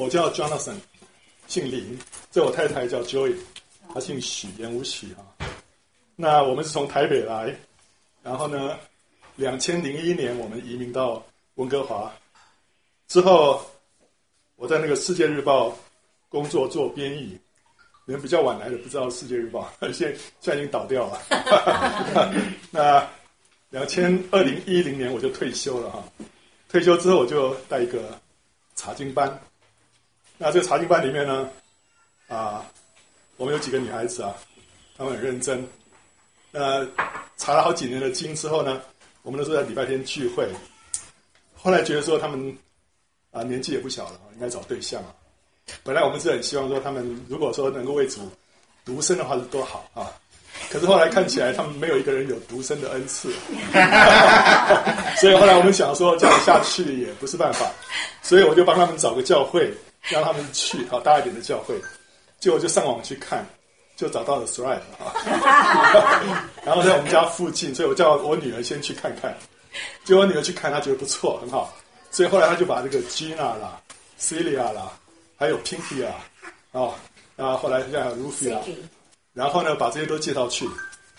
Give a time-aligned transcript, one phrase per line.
[0.00, 0.76] 我叫 Jonathan，
[1.46, 1.98] 姓林。
[2.30, 3.36] 这我太太叫 Joy，
[3.92, 5.20] 她姓许，言无许啊。
[6.16, 7.54] 那我们是从台北来，
[8.22, 8.78] 然后呢，
[9.36, 11.22] 两千零一年我们移民到
[11.56, 12.10] 温哥华，
[13.08, 13.62] 之后
[14.56, 15.68] 我在那个《世界日报》
[16.30, 17.38] 工作做编译。
[18.06, 22.34] 人比较晚来的不知道《世界日报》， 现在现在已经倒掉了。
[22.72, 23.06] 那
[23.68, 26.02] 两千二零一零年我就退休了哈。
[26.70, 28.18] 退休之后我就带一个
[28.74, 29.38] 查经班。
[30.42, 31.46] 那这个查经班里面呢，
[32.26, 32.64] 啊，
[33.36, 34.34] 我们有几个女孩子啊，
[34.96, 35.62] 她们很认真。
[36.52, 36.88] 呃，
[37.36, 38.80] 查了好几年的经之后呢，
[39.22, 40.48] 我们都是在礼拜天聚会。
[41.54, 42.56] 后来觉得说她们
[43.30, 45.12] 啊年纪也不小了，应该找对象啊。
[45.84, 48.26] 本来我们是很希望说他们如果说能够为主
[48.82, 50.10] 独身的话是多好啊。
[50.70, 53.30] 可是后来看起来他们没有一个人有独身的恩赐，
[55.20, 57.70] 所以后来我们想说这样下去也不是办法，
[58.22, 59.70] 所以我就帮他们找个教会。
[60.08, 61.74] 让他们去好大一点的教会，
[62.38, 63.44] 结果就上网去看，
[63.96, 65.12] 就找到了 Thrive 啊，
[66.64, 69.36] 然后在我们家附近，所以我叫我女儿先去看看，
[70.04, 71.72] 结果我女儿去看，她觉得不错，很好，
[72.10, 73.78] 所以后来她就把这个 Gina 啦、
[74.18, 74.90] Celia 啦，
[75.36, 76.14] 还有 Pinky 啊，
[76.72, 76.94] 啊，
[77.36, 78.62] 然后后来现在还有 Rufi 啊，
[79.34, 80.66] 然后呢把这些都介绍去，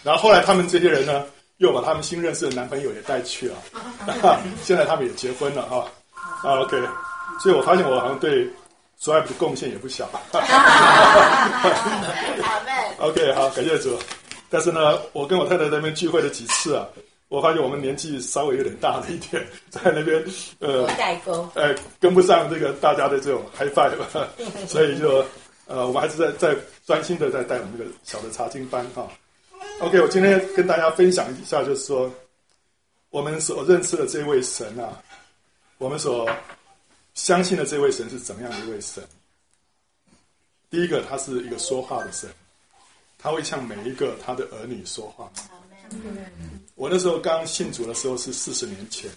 [0.03, 1.23] 然后后来他们这些人呢，
[1.58, 3.56] 又把他们新认识的男朋友也带去了，
[4.63, 5.86] 现在他们也结婚了哈，
[6.41, 6.81] 啊 OK，
[7.39, 8.52] 所以我发现我好像对。
[9.02, 10.07] 所以的贡献也不小。
[12.99, 13.97] OK，好，感谢主。
[14.47, 16.85] 但是呢，我跟我太太那边聚会了几次啊，
[17.27, 20.23] 我发现我们年纪稍微有点大了一点，在那边
[20.59, 24.29] 呃，代沟，哎，跟不上这个大家的这种 Hi-Fi 了
[24.67, 25.25] 所以就
[25.66, 29.07] 呃，我们还是在在专心的在带我们这个小的查经班哈。
[29.79, 32.07] OK，我今天跟大家分享一下，就是说
[33.09, 34.94] 我们所认识的这位神啊，
[35.79, 36.29] 我们所。
[37.22, 39.08] 相信的这位神是怎么样的一位神？
[40.72, 42.28] 第一个，他是一个说话的神，
[43.19, 45.31] 他会向每一个他的儿女说话。
[46.73, 49.07] 我那时候刚信主的时候是四十年前，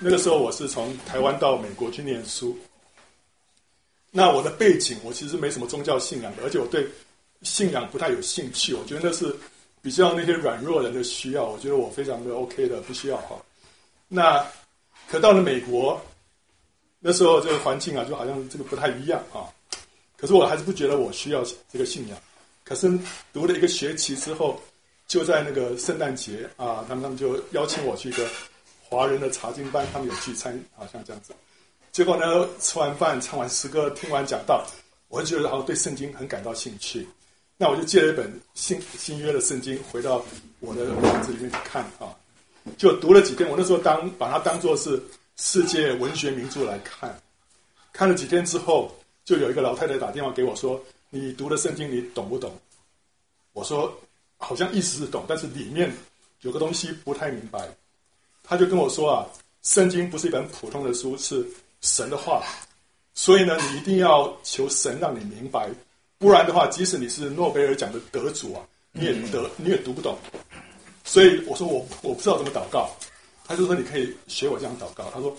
[0.00, 2.54] 那个时候我是从台湾到美国去念书。
[4.10, 6.86] 那我的背景，我其实没什么宗教信仰的，而且我对
[7.40, 8.74] 信仰不太有兴趣。
[8.74, 9.34] 我觉得那是
[9.80, 13.42] 比较那些软弱人的需要，我觉得我非常的 OK 的，不需要哈。
[14.08, 14.46] 那
[15.08, 15.98] 可到了美国。
[17.00, 19.46] 那时候这个环境啊，就好像这个不太一样啊。
[20.16, 22.18] 可是我还是不觉得我需要这个信仰。
[22.64, 22.90] 可是
[23.32, 24.60] 读了一个学期之后，
[25.06, 28.26] 就在那个圣诞节啊，他们他们就邀请我去一个
[28.82, 31.32] 华人的查经班，他们有聚餐，好像这样子。
[31.92, 34.66] 结果呢，吃完饭、唱完诗歌、听完讲道，
[35.06, 37.06] 我就觉得好像对圣经很感到兴趣。
[37.56, 40.24] 那我就借了一本新新约的圣经回到
[40.58, 42.10] 我的房子里面去看啊，
[42.76, 43.48] 就读了几天。
[43.48, 45.00] 我那时候当把它当做是。
[45.40, 47.16] 世界文学名著来看，
[47.92, 48.92] 看了几天之后，
[49.24, 52.52] 就有一个老太太打电话给我说：“你读的圣经你懂不懂？”
[53.54, 53.96] 我说
[54.36, 55.92] ：“好像意思是懂，但是里面
[56.40, 57.68] 有个东西不太明白。”
[58.42, 59.26] 他就跟我说：“啊，
[59.62, 61.46] 圣经不是一本普通的书，是
[61.82, 62.42] 神的话，
[63.14, 65.70] 所以呢，你一定要求神让你明白，
[66.18, 70.18] 不然的话，即使你是诺贝尔奖的得主啊，你也得你也读不懂。”
[71.06, 72.90] 所以我说我我不知道怎么祷告。
[73.48, 75.34] 他就说：“你可以学我这样祷告。”他说：“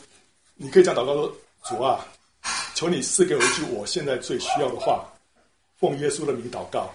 [0.57, 2.03] 你可以这样祷告说，主啊，
[2.73, 5.05] 求你赐给我一句我现在最需要的话，
[5.77, 6.91] 奉耶稣的名祷告，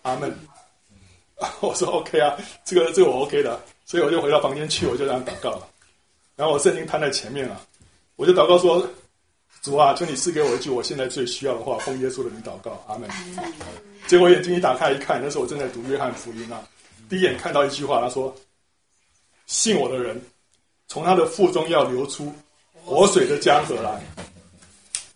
[0.00, 0.34] 阿门。
[1.60, 5.68] ”我说：“OK 啊，这个这个我 OK 的。”所以我就回到房间去，我就这样祷告了。
[6.34, 7.60] 然后我圣经摊在前面了，
[8.16, 8.88] 我就祷告说
[9.60, 13.06] ：“主啊，求你赐给我一句我现在最需要的话，奉耶稣的名祷告，阿门。”
[14.08, 16.66] 结果眼睛一打开一看，那时候我正在读约翰福音啊，
[17.08, 18.34] 第一眼看到一句话，他说
[19.46, 20.18] ：“信我的人。”
[20.94, 22.32] 从他的腹中要流出
[22.72, 24.00] 活水的江河来。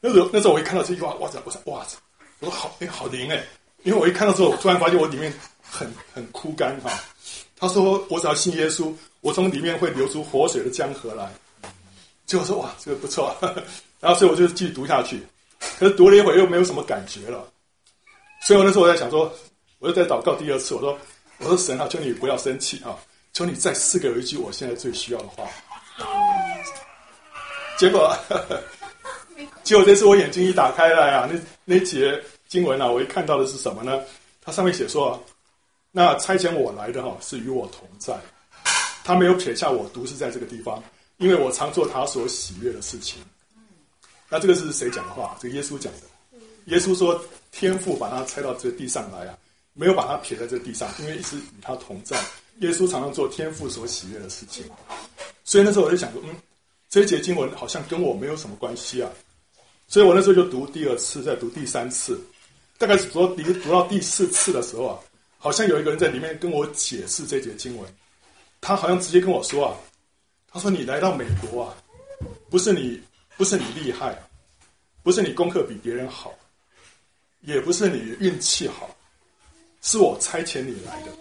[0.01, 1.97] 那时候，那时候我一看到这句话，哇塞，我说哇塞，
[2.41, 3.45] 我说好，哎，好灵哎！
[3.85, 6.91] 因为我一看到之后，我突然发现我里面很很枯干哈。
[7.57, 11.33] 他说，我只要信耶稣，我从里面会流出活水的江河来。
[12.27, 13.33] 结果说哇，这个不错。
[14.01, 15.25] 然后所以我就继续读下去，
[15.79, 17.49] 可是读了一会又没有什么感觉了。
[18.43, 19.33] 所以我那时候我在想说，
[19.79, 20.99] 我又在祷告第二次，我说
[21.39, 22.99] 我说神啊，求你不要生气啊，
[23.33, 25.49] 求你再赐给我一句我现在最需要的话。
[27.79, 28.17] 结果，
[29.63, 34.01] 结果这次我眼睛一打开来啊，那那节经文啊，我一看到的是什么呢？
[34.43, 35.23] 它上面写说，
[35.93, 38.19] 那差遣我来的哈是与我同在，
[39.05, 40.83] 他没有撇下我独自在这个地方，
[41.19, 43.23] 因为我常做他所喜悦的事情。
[44.29, 45.37] 那这个是谁讲的话？
[45.41, 46.01] 这个耶稣讲的。
[46.67, 47.23] 耶稣说，
[47.53, 49.39] 天父把他拆到这个地上来啊，
[49.73, 52.19] 没有把他撇在这个地上，因为一直与他同在。
[52.61, 54.65] 耶稣常常做天父所喜悦的事情。
[55.49, 56.37] 所以那时候我就想说，嗯，
[56.91, 59.11] 这一节经文好像跟我没有什么关系啊。
[59.87, 62.21] 所以我那时候就读第二次，再读第三次，
[62.77, 65.01] 大概是读到读读到第四次的时候啊，
[65.39, 67.91] 好像有一个人在里面跟我解释这节经文，
[68.61, 69.73] 他好像直接跟我说啊，
[70.53, 71.75] 他说你来到美国啊，
[72.51, 73.01] 不是你
[73.39, 74.23] 不是你厉害，
[75.03, 76.35] 不是你功课比别人好，
[77.41, 78.95] 也不是你运气好，
[79.81, 81.13] 是我差遣你来的。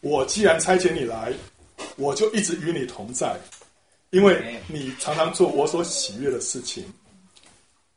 [0.00, 1.32] 我既然差遣你来，
[1.96, 3.38] 我就一直与你同在，
[4.10, 6.84] 因为你常常做我所喜悦的事情。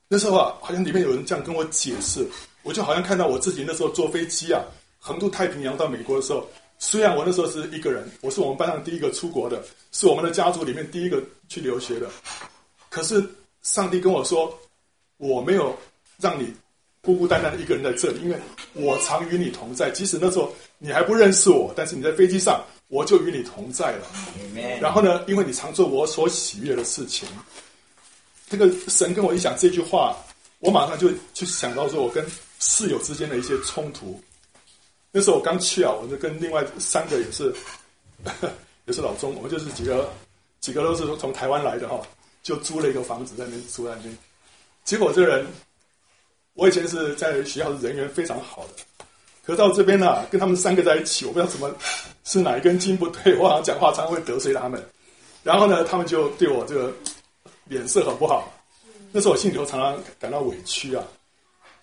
[0.07, 2.27] 那时候啊，好像里面有人这样跟我解释，
[2.63, 4.63] 我就好像看到我自己那时候坐飞机啊，
[4.99, 6.47] 横渡太平洋到美国的时候。
[6.77, 12.09] 虽然我那时候是一个人，我是我们班上第一个出国的，是我们的家族里面第一个去留学的，
[12.89, 13.25] 可是
[13.61, 14.53] 上帝跟我说，
[15.15, 15.73] 我没有
[16.19, 16.53] 让你
[16.99, 18.37] 孤孤单单的一个人在这里，因为
[18.73, 19.89] 我常与你同在。
[19.89, 24.07] 即使那时候你还不认识我，但是你在飞机上，我就与你同在了。
[24.79, 27.27] 然后呢，因为你常做我所喜悦的事情。
[28.47, 30.15] 这个神跟我一讲这句话，
[30.59, 32.25] 我马上就就想到说，我跟
[32.59, 34.21] 室友之间的一些冲突。
[35.11, 37.53] 那时候我刚去啊，我就跟另外三个也是，
[38.85, 40.11] 也是老中，我们就是几个
[40.59, 41.99] 几个都是从台湾来的哈，
[42.43, 44.17] 就租了一个房子在那边住在那边。
[44.83, 45.47] 结果这个人，
[46.53, 49.05] 我以前是在学校是人缘非常好的，
[49.43, 51.73] 可到这边呢、啊，跟他们三个在一起，我不知道怎么
[52.25, 54.83] 是哪一根筋不对，我好像讲话常常会得罪他们。
[55.43, 56.93] 然后呢，他们就对我这个。
[57.67, 58.53] 脸色很不好，
[59.11, 61.03] 那时候我心里头常常感到委屈啊。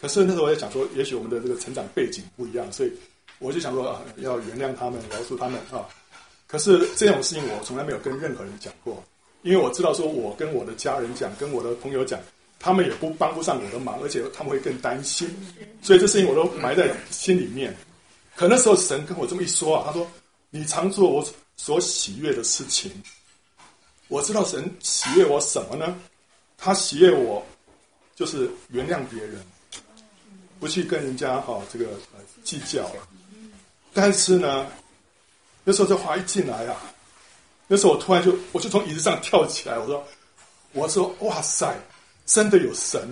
[0.01, 2.93] 可是那时候我也想说，也许我们的这个成长背景不一样，所以
[3.41, 5.83] 我就想说啊，要原谅他们，饶恕他们啊。
[6.47, 9.03] 可是这种事情我从来没有跟任何人讲过，
[9.43, 12.21] 因为我知道说，我跟我的家人讲，跟我的朋友讲，
[12.61, 15.29] 他们也不帮不上我的忙，而且他们会更担心。
[15.83, 17.77] 所以这事情我都埋在心里面。
[18.37, 20.07] 可那时候神跟我这么一说啊，他说
[20.53, 21.27] ：“你常做我
[21.57, 22.93] 所喜悦的事情。”
[24.09, 25.99] 我知道神喜悦我什么呢？
[26.59, 27.45] 他喜悦我，
[28.15, 29.43] 就是原谅别人，
[30.61, 31.87] 不去跟人家哈这个
[32.45, 33.09] 计较了。
[33.95, 34.67] 但是呢，
[35.65, 36.77] 那时候这话一进来啊，
[37.67, 40.07] 那时候我突然就我就从椅子上跳起来，我说
[40.73, 41.75] 我说哇塞，
[42.27, 43.09] 真的有神，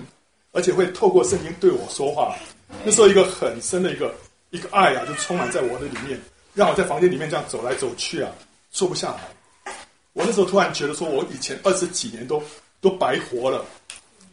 [0.52, 2.36] 而且会透过圣经对我说话。
[2.84, 4.14] 那时候一个很深的一个
[4.50, 6.20] 一个爱啊，就充满在我的里面，
[6.54, 8.30] 让我在房间里面这样走来走去啊，
[8.70, 9.74] 坐不下来。
[10.12, 12.42] 我那时候突然觉得，说我以前二十几年都
[12.80, 13.64] 都白活了，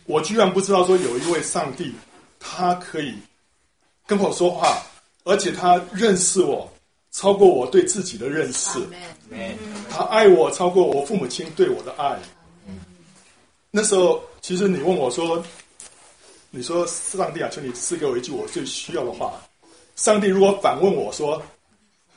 [0.05, 1.93] 我居然不知道说有一位上帝，
[2.39, 3.13] 他可以
[4.05, 4.81] 跟我说话，
[5.23, 6.67] 而且他认识我
[7.11, 8.79] 超过我对自己的认识，
[9.89, 12.19] 他爱我超过我父母亲对我的爱。
[13.69, 15.43] 那时候，其实你问我说，
[16.49, 19.39] 你说上帝啊，求你赐给我一句我最需要的话。
[19.95, 21.41] 上帝如果反问我说，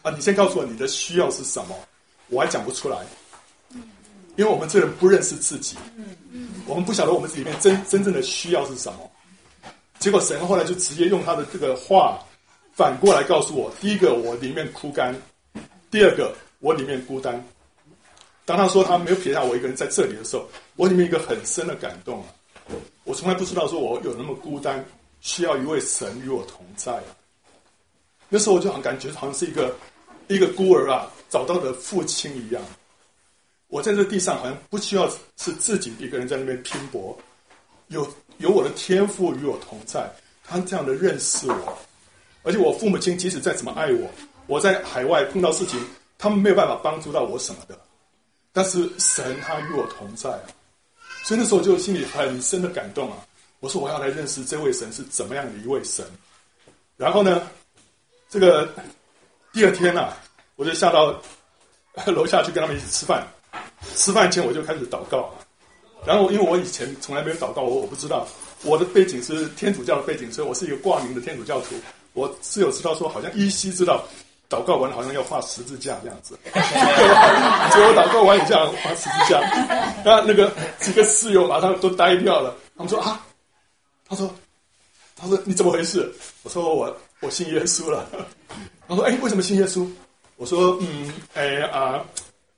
[0.02, 1.76] 啊，你先告诉我你的需要是什么，
[2.28, 2.98] 我还讲不出来。
[4.36, 5.76] 因为我们这人不认识自己，
[6.66, 9.10] 我们不晓得我们里面真真正的需要是什么。
[9.98, 12.18] 结果神后来就直接用他的这个话
[12.72, 15.12] 反过来告诉我：第一个，我里面枯干；
[15.90, 17.44] 第二个，我里面孤单。
[18.46, 22.28] 当他说他没有撇下我一个人在这里的时候，我里面一个很深的感动啊！
[23.04, 24.82] 我从来不知道说我有那么孤单，
[25.20, 27.12] 需要一位神与我同在啊。
[28.28, 29.76] 那时候我就很感觉好像是一个
[30.34, 32.62] 一个孤儿啊，找到了父亲一样。
[33.66, 37.18] 我在这地上好像不需要是自己一个人在那边拼搏，
[37.88, 40.08] 有有我的天赋与我同在，
[40.44, 41.78] 他这样的认识我，
[42.44, 44.08] 而且我父母亲即使再怎么爱我，
[44.46, 45.80] 我在海外碰到事情，
[46.16, 47.76] 他们没有办法帮助到我什么的，
[48.52, 50.30] 但是神他与我同在，
[51.24, 53.18] 所以那时候就心里很深的感动啊，
[53.58, 56.04] 我说我要来认识这位神是怎么样的一位神，
[56.96, 57.48] 然后呢，
[58.28, 58.72] 这个
[59.52, 60.16] 第二天啊，
[60.56, 61.14] 我就下到
[62.06, 63.26] 楼下去跟他们一起吃饭。
[63.96, 65.30] 吃饭前我就开始祷告，
[66.06, 68.26] 然后因为我以前从来没有祷告，我我不知道
[68.62, 71.74] 我的背景是天主教的背景，所以我是一个挂名的天主教徒。
[72.12, 74.04] 我只有知道说，好像依稀知道
[74.48, 79.40] 祷告完好像要画十字架这样子， 结果祷告完也这样画十字架。
[80.04, 83.24] 那那个几个室友马上都呆掉了，他们说啊，
[84.08, 84.32] 他说，
[85.16, 86.12] 他说你怎么回事？
[86.42, 88.06] 我说我我信耶稣了。
[88.90, 89.88] 他说哎，为什么信耶稣？
[90.36, 92.04] 我说嗯哎啊。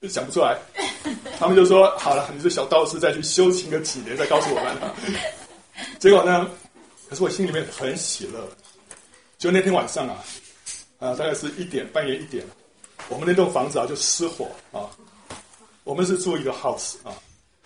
[0.00, 0.58] 就想不出来，
[1.38, 4.76] 他们就说：“好了，你这小道士再去修行个几年，再告诉我们。”
[6.00, 6.50] 结果呢？
[7.08, 8.44] 可是我心里面很喜乐。
[9.38, 10.18] 就那天晚上啊，
[10.98, 12.44] 啊，大概是一点，半夜一点，
[13.08, 14.90] 我们那栋房子啊就失火啊。
[15.84, 17.14] 我们是住一个 house 啊，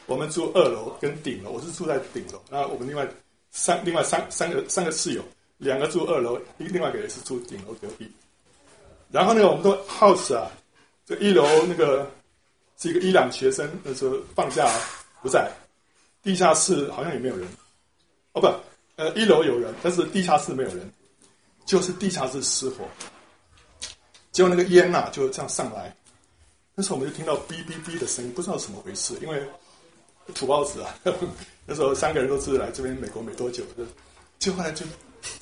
[0.05, 2.39] 我们住二楼跟顶楼，我是住在顶楼。
[2.51, 3.09] 那我们另外
[3.51, 5.23] 三另外三三个三个室友，
[5.57, 8.13] 两个住二楼，另另外一个也是住顶楼隔壁。
[9.11, 10.51] 然后呢，我们都 house 啊，
[11.05, 12.11] 这一楼那个。
[12.79, 14.71] 是一个伊朗学生，那时候放假
[15.23, 15.51] 不在，
[16.23, 17.49] 地下室好像也没有人，
[18.35, 18.47] 哦不，
[18.97, 20.93] 呃一楼有人，但是地下室没有人，
[21.65, 22.87] 就是地下室失火，
[24.31, 25.97] 结果那个烟呐、就这样上来，
[26.75, 29.43] 那时候我们就听到哔哔哔的声音，不知道怎么回事，因为
[30.35, 31.27] 土包子啊呵呵，
[31.65, 33.87] 那时候三个人都是来这边美国没多久的，
[34.39, 34.85] 就后来就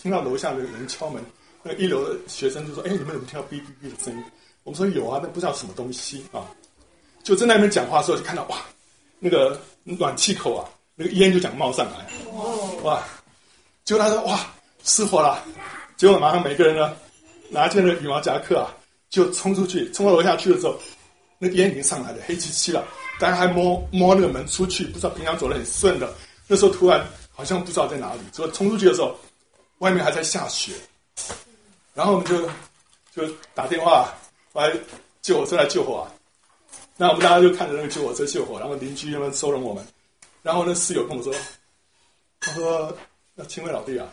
[0.00, 1.21] 听到楼下的人敲门，
[1.64, 4.23] 那一楼的学生就说：“哎，你们有没有听到哔哔哔的声音？”
[4.62, 6.47] 我们说：“有啊，那不知道什么东西啊。”
[7.25, 8.59] 就在那边讲话的时候，就看到哇，
[9.18, 12.06] 那个暖气口啊，那个烟就讲冒上来，
[12.83, 13.02] 哇！
[13.83, 14.47] 结果他说哇，
[14.85, 15.42] 失火了。
[15.97, 16.94] 结果马上每个人呢，
[17.49, 18.68] 拿件那羽毛夹克啊，
[19.09, 20.78] 就冲出去，冲到楼下去的时候，
[21.38, 22.87] 那个烟已经上来了，黑漆漆了。
[23.18, 26.12] 大家还摸摸那个门出去，不知道平常走得很顺的，
[26.47, 28.21] 那时候突然好像不知道在哪里。
[28.33, 29.16] 结果冲出去的时候，
[29.78, 30.73] 外面还在下雪，
[31.94, 32.42] 然后我们就
[33.14, 34.12] 就打电话
[34.52, 34.72] 来
[35.22, 36.10] 救火车来救火啊。
[36.96, 39.84] 那我们大家就看着那个救火车救火，然后邻居他们收容我们。
[40.42, 41.34] 然后那室友跟我说
[42.38, 42.96] ：“他说，
[43.34, 44.06] 那清辉老弟啊，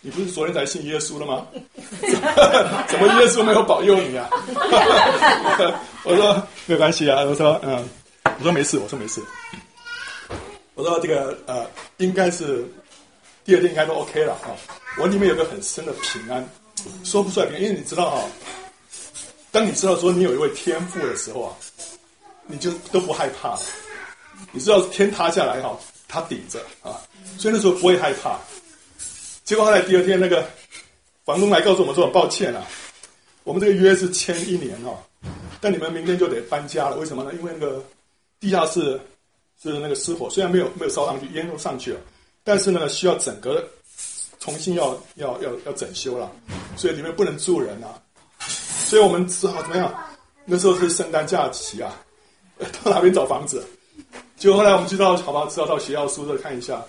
[0.00, 1.46] 你不是昨天才信耶稣了吗？
[2.88, 4.30] 怎么耶稣没有保佑你啊？”
[6.04, 7.86] 我说：“没关系啊。”我说：“嗯，
[8.38, 9.20] 我说没事，我说没事。
[10.74, 12.64] 我说这个呃，应该是
[13.44, 14.56] 第二天应该都 OK 了啊。
[14.98, 16.48] 我里面有个很深的平安，
[17.04, 18.22] 说不出来，因为你知道哈，
[19.50, 21.56] 当你知道说你有一位天赋的时候啊。”
[22.52, 23.56] 你就都不害怕，
[24.50, 26.98] 你知道天塌下来哈，他顶着啊，
[27.38, 28.40] 所以那时候不会害怕。
[29.44, 30.44] 结果后来第二天，那个
[31.24, 32.66] 房东来告诉我们说：“很抱歉啊，
[33.44, 34.98] 我们这个约是签一年哈，
[35.60, 36.96] 但你们明天就得搬家了。
[36.96, 37.32] 为什么呢？
[37.34, 37.84] 因为那个
[38.40, 39.00] 地下室
[39.62, 42.00] 是那个失火，虽然没有没有烧上去，烟都上去了，
[42.42, 43.64] 但是呢需要整个
[44.40, 46.30] 重新要要要要整修了，
[46.76, 47.94] 所以里面不能住人啊。
[48.40, 49.94] 所以我们只好怎么样？
[50.44, 51.94] 那时候是圣诞假期啊。
[52.82, 53.64] ”到哪边找房子？
[54.36, 56.84] 结果后来我们知道，好吧，知道到学校宿舍看一下，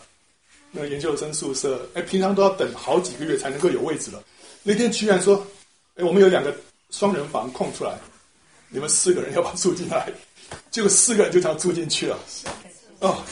[0.72, 4.22] 那个研究生宿舍，哎，平常都要等好几个月才能够有位置了。
[4.64, 5.46] 那天居然说，
[5.96, 6.54] 哎，我们有两个
[6.90, 7.98] 双人房空出来，
[8.70, 10.12] 你们四个人要不要住进来？
[10.72, 12.18] 结果四个人就这样住进去了。
[13.00, 13.24] 哦，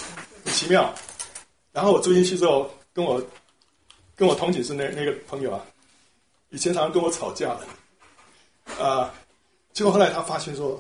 [0.46, 0.94] 很奇妙。
[1.74, 3.22] 然后我住进去之后，跟我
[4.20, 5.66] 跟我同寝室那那个朋友啊，
[6.50, 9.12] 以前常常跟我吵架的，啊，
[9.74, 10.80] 结果后来他发现说，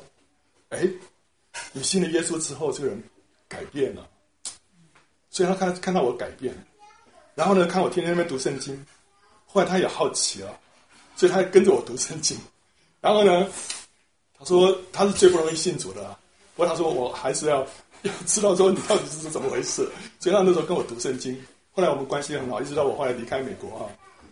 [0.69, 0.87] 哎。
[1.73, 3.03] 你信了耶稣之后，这个人
[3.47, 4.07] 改变了，
[5.29, 6.55] 所以他看看到我改变，
[7.35, 8.85] 然后呢，看我天天在那边读圣经，
[9.45, 10.59] 后来他也好奇了，
[11.15, 12.37] 所以他跟着我读圣经，
[13.01, 13.49] 然后呢，
[14.37, 16.15] 他说他是最不容易信主的，
[16.55, 17.67] 不过他说我还是要
[18.03, 21.35] 要知道说你到底是怎么回事，所以他那时候跟我读圣经，
[21.71, 23.89] 后来我们关系很好，一直到我后来离开美国哈，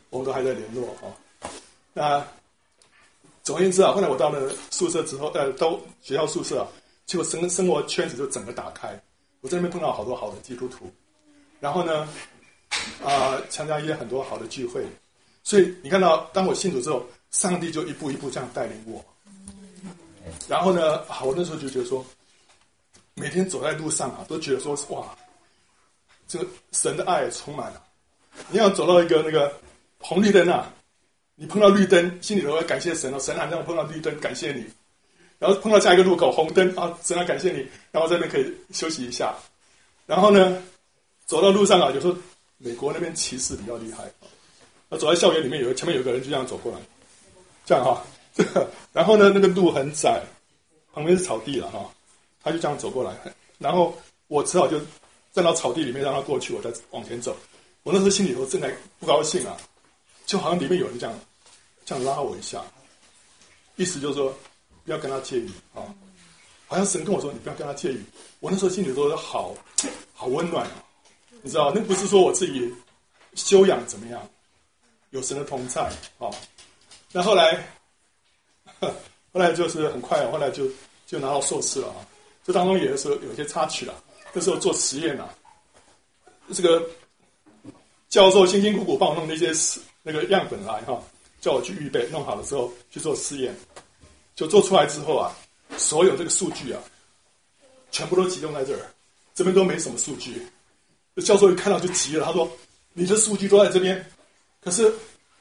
[0.09, 1.49] 我们都还在联络哈。
[1.93, 2.25] 那
[3.43, 6.67] 总而言之啊，后来我到了宿舍之后，呃，到学校宿舍啊。
[7.05, 9.01] 结果生生活圈子就整个打开，
[9.39, 10.91] 我在那边碰到好多好的基督徒，
[11.61, 12.05] 然后呢，
[13.01, 14.85] 啊、参加一些很多好的聚会，
[15.41, 19.01] 所以你看到，当我信主之后，上帝就一步一步这样带领我。
[20.49, 22.05] 然后呢，啊，我那时候就觉得说，
[23.13, 25.17] 每天走在路上啊，都觉得说，哇，
[26.27, 27.81] 这个神的爱充满了。
[28.49, 29.51] 你要走到一个那个
[29.99, 30.71] 红绿灯啊，
[31.35, 34.65] 你碰到绿灯，心里头会感谢神哦，神还让我碰到绿灯，感谢你。
[35.39, 39.35] 然后碰到下一个路口红灯啊，神啊感谢你，然后这边可以休息一下。
[40.05, 40.61] 然后呢，
[41.25, 42.15] 走到路上啊，有时候
[42.57, 44.03] 美国那边歧视比较厉害
[44.89, 46.79] 啊，走在校园里面，有前面有个人就这样走过来，
[47.65, 48.03] 这样哈，
[48.33, 50.21] 这个，然后呢，那个路很窄，
[50.93, 51.87] 旁边是草地了哈，
[52.43, 53.15] 他就这样走过来，
[53.59, 53.95] 然后
[54.27, 54.79] 我只好就
[55.37, 57.37] 站到草地里面让他过去，我再往前走。
[57.83, 59.55] 我那时候心里头正在不高兴啊，
[60.25, 61.15] 就好像里面有人这样
[61.85, 62.63] 这样拉我一下，
[63.75, 64.35] 意思就是说。
[64.87, 65.83] 不要跟他介意啊！
[66.65, 68.01] 好像神跟我说：“你不要跟他介意。”
[68.39, 69.53] 我那时候心里都好
[70.13, 70.65] 好温暖！
[71.41, 72.73] 你知道，那不是说我自己
[73.33, 74.29] 修养怎么样，
[75.09, 75.81] 有神的同在
[76.19, 76.31] 啊。
[77.11, 77.67] 那后来，
[78.79, 78.89] 后
[79.33, 80.63] 来就是很快，后来就
[81.05, 82.07] 就拿到硕士了啊。
[82.45, 84.01] 这当中也是有些插曲了。
[84.37, 85.27] 那时候做实验啊，
[86.53, 86.87] 这个
[88.07, 89.51] 教授辛辛苦苦帮我弄那些
[90.03, 91.01] 那个样本来哈，
[91.41, 93.51] 叫我去预备，弄好了之后去做实验。
[94.35, 95.35] 就做出来之后啊，
[95.75, 96.79] 所有这个数据啊，
[97.89, 98.85] 全部都集中在这儿，
[99.33, 100.47] 这边都没什么数据。
[101.25, 102.47] 教授一看到就急了，他说
[102.93, 104.05] ：“你的数据都在这边，
[104.61, 104.93] 可是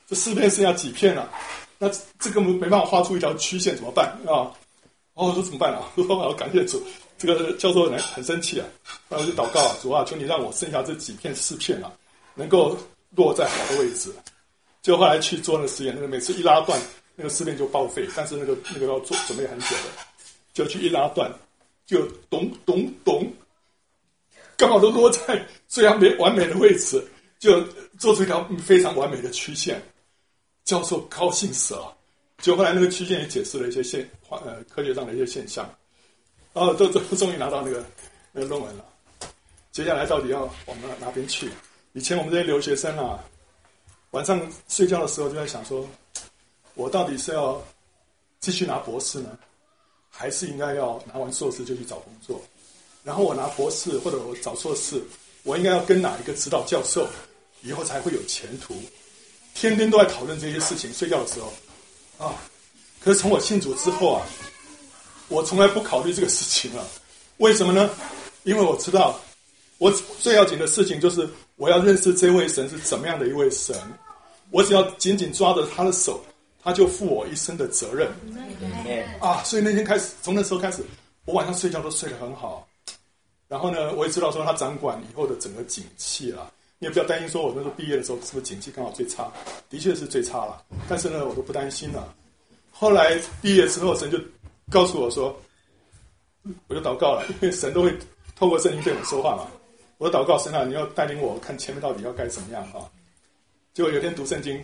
[0.09, 1.33] 这四片剩下几片了啊？
[1.76, 4.57] 那这个没没办法画出一条曲线，怎么办啊？”
[5.12, 5.93] 哦，我说怎么办啊？
[5.97, 6.83] 我 说我要感谢主。
[7.19, 8.67] 这个教授很很生气啊，
[9.09, 11.93] 然后就祷告啊，主啊，求你让我剩下这几片试片啊，
[12.35, 12.77] 能够
[13.15, 14.13] 落在好的位置。
[14.83, 16.81] 就后来去做那个实验，那个每次一拉断。
[17.19, 19.85] 那个试片就报废，但是那个那个要做准备很久的，
[20.53, 21.33] 就去一拉断，
[21.87, 23.33] 就咚咚咚，
[24.55, 27.03] 刚好都落在最完美完美的位置。
[27.39, 27.63] 就
[27.99, 29.81] 做出一条非常完美的曲线。
[30.65, 31.95] 教授高兴死了，
[32.39, 35.71] 就后来那个曲线也解释了一些现呃科学上的一些现象，
[36.57, 37.85] 哦都都终于拿到那个
[38.33, 38.85] 那个论文了。
[39.73, 41.51] 接下来到底要往哪哪边去？
[41.93, 43.23] 以前我们这些留学生啊，
[44.13, 45.87] 晚上睡觉的时候就在想说，
[46.73, 47.63] 我到底是要
[48.41, 49.39] 继续拿博士呢，
[50.09, 52.41] 还是应该要拿完硕士就去找工作？
[53.05, 55.03] 然后我拿博士或者我找硕士，
[55.43, 57.07] 我应该要跟哪一个指导教授，
[57.63, 58.75] 以后才会有前途？
[59.55, 62.35] 天天都在讨论这些事情，睡觉的时候，啊，
[62.99, 64.27] 可是从我信主之后啊，
[65.28, 66.85] 我从来不考虑这个事情啊。
[67.38, 67.90] 为什么呢？
[68.45, 69.18] 因为我知道，
[69.78, 69.90] 我
[70.21, 73.76] 最要紧的事情就是我要认识这位神是怎么样的一位神。
[74.50, 76.25] 我只要紧紧抓着他的手，
[76.62, 78.09] 他就负我一生的责任。
[79.21, 80.83] 啊，所以那天开始，从那时候开始，
[81.25, 82.66] 我晚上睡觉都睡得很好。
[83.49, 86.52] 然后呢，我也知道说他掌管以后的整个景气了。
[86.78, 89.30] 你也不要担心，说我那时候毕业的时候是不是景气刚好最差？
[89.68, 90.62] 的确是最差了。
[90.88, 92.14] 但是呢，我都不担心了。
[92.71, 94.18] 后来毕业之后，神就
[94.71, 95.41] 告诉我说，
[96.67, 97.97] 我就祷告了，因为神都会
[98.35, 99.47] 透过圣经对我说话嘛。
[99.99, 102.85] 我祷告神啊，你要带领我看前面到底要该怎么样啊？
[103.73, 104.63] 结果有天读圣经，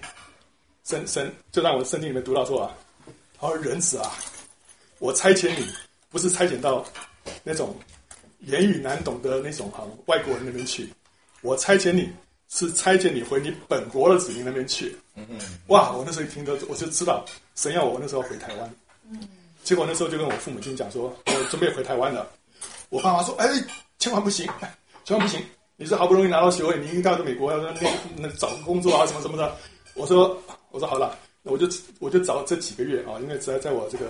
[0.84, 2.76] 神神就让我圣经里面读到说啊，
[3.38, 4.12] 他说人子啊，
[4.98, 5.66] 我差遣你，
[6.10, 6.84] 不是差遣到
[7.44, 7.76] 那种
[8.40, 10.92] 言语难懂的那种哈外国人那边去。
[11.42, 12.10] 我差遣你
[12.48, 14.96] 是差遣你回你本国的子民那边去。
[15.14, 15.38] 嗯嗯。
[15.68, 15.92] 哇！
[15.92, 18.74] 我那时候一听到，我就知道神要我那时候回台湾。
[19.10, 19.28] 嗯
[19.64, 22.28] 结果那时候就跟我父母亲讲说，我准备回台湾了。
[22.90, 23.48] 我爸妈说：“哎，
[23.98, 24.46] 千万不行，
[25.04, 25.40] 千万不行！
[25.76, 27.72] 你是好不容易拿到学位，你应该到美国要那
[28.16, 29.56] 那找个工作啊，什么什么的。”
[29.94, 30.36] 我说
[30.70, 31.66] ：“我说好了，我就
[32.00, 34.06] 我就找这几个月啊，因为在在我这个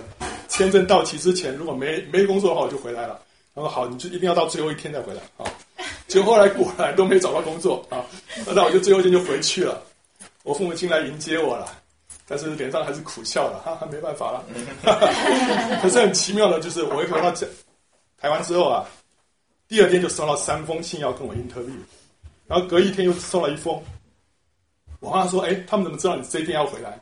[0.47, 3.19] 签证到期之前，如果没没工作的话，我就回来了。”
[3.55, 5.45] 他说：“好，你就一定要到最后一天再回来啊。”
[6.07, 8.05] 结果后来果然都没找到工作啊，
[8.47, 9.81] 那我就最后一天就回去了。
[10.43, 11.81] 我父母亲来迎接我了，
[12.35, 14.43] 但是脸上还是苦笑了，哈 哈，没办法了。
[15.83, 17.47] 可是很奇妙的，就是我一回到这
[18.17, 18.83] 台湾之后啊，
[19.67, 21.77] 第二天就收到三封信要跟我 interview，
[22.47, 23.79] 然后隔一天又收了一封。
[24.99, 26.99] 我妈说：“哎，他们怎么知道你这一天要回来？”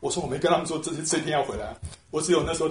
[0.00, 1.76] 我说：“我没跟他们说这这一天要回来，
[2.10, 2.70] 我只有那时候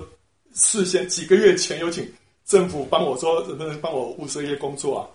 [0.55, 2.12] 事先几个月前有请
[2.45, 5.05] 政府帮我说能不能帮我物色一些工作啊。”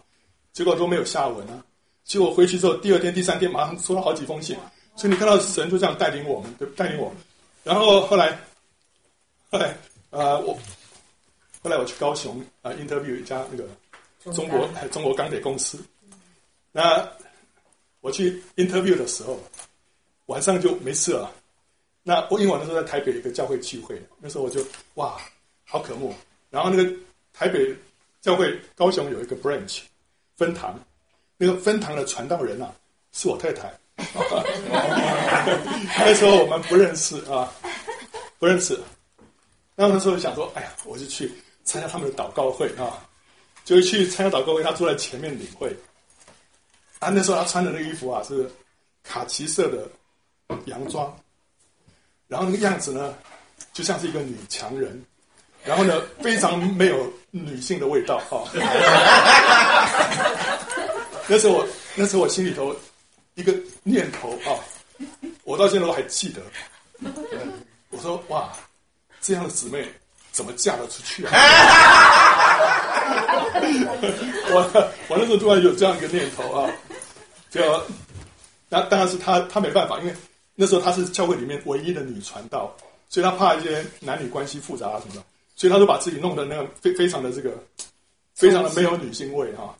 [0.55, 1.64] 结果都没有下文啊！
[2.05, 4.57] 结果回去之后，第二天、第三天马上收了好几封信，
[4.96, 7.16] 所以你看到神就这样带领我们，对，带领我们。
[7.64, 8.38] 然后后来，
[9.50, 9.76] 后来、
[10.11, 10.59] 呃，我
[11.62, 13.68] 后来我去高雄啊、呃、interview 一家那个
[14.33, 15.79] 中国中国钢铁公司。
[16.72, 17.09] 那
[18.00, 19.38] 我去 interview 的时候，
[20.26, 21.33] 晚上就没事了。
[22.03, 25.20] 那我因为我那时候在台北一个教会聚会，那时候我就哇，
[25.64, 26.14] 好渴慕。
[26.50, 26.90] 然后那个
[27.33, 27.74] 台北
[28.20, 29.81] 教会高雄有一个 branch。
[30.37, 30.81] 分堂，
[31.37, 32.74] 那个分堂的传道人啊，
[33.12, 33.70] 是我太太。
[35.99, 37.53] 那时候我们不认识啊，
[38.39, 38.79] 不认识。
[39.77, 41.33] 那那时候想说，哎呀，我就去
[41.65, 43.07] 参加他们的祷告会啊，
[43.65, 44.63] 就去参加祷告会。
[44.63, 45.75] 他坐在前面领会。
[46.99, 48.51] 啊，那时候他穿的那个衣服啊，是
[49.03, 49.89] 卡其色的
[50.67, 51.17] 洋装，
[52.29, 53.15] 然后那个样子呢，
[53.73, 55.03] 就像是一个女强人。
[55.63, 58.49] 然后呢，非常没有女性的味道啊！
[61.29, 62.75] 那时候我，那时候我心里头
[63.35, 64.59] 一个念头啊，
[65.45, 66.43] 我到现在都还记得。
[67.90, 68.53] 我说哇，
[69.21, 69.87] 这样的姊妹
[70.33, 71.33] 怎么嫁得出去啊？
[74.53, 76.71] 我我那时候突然有这样一个念头啊，
[77.51, 77.61] 就
[78.69, 80.14] 那当然是他他没办法，因为
[80.55, 82.75] 那时候他是教会里面唯一的女传道，
[83.09, 85.23] 所以他怕一些男女关系复杂啊什么的。
[85.57, 87.51] 所以他就把自己弄得那个非非常的这个，
[88.35, 89.77] 非常的没有女性味哈，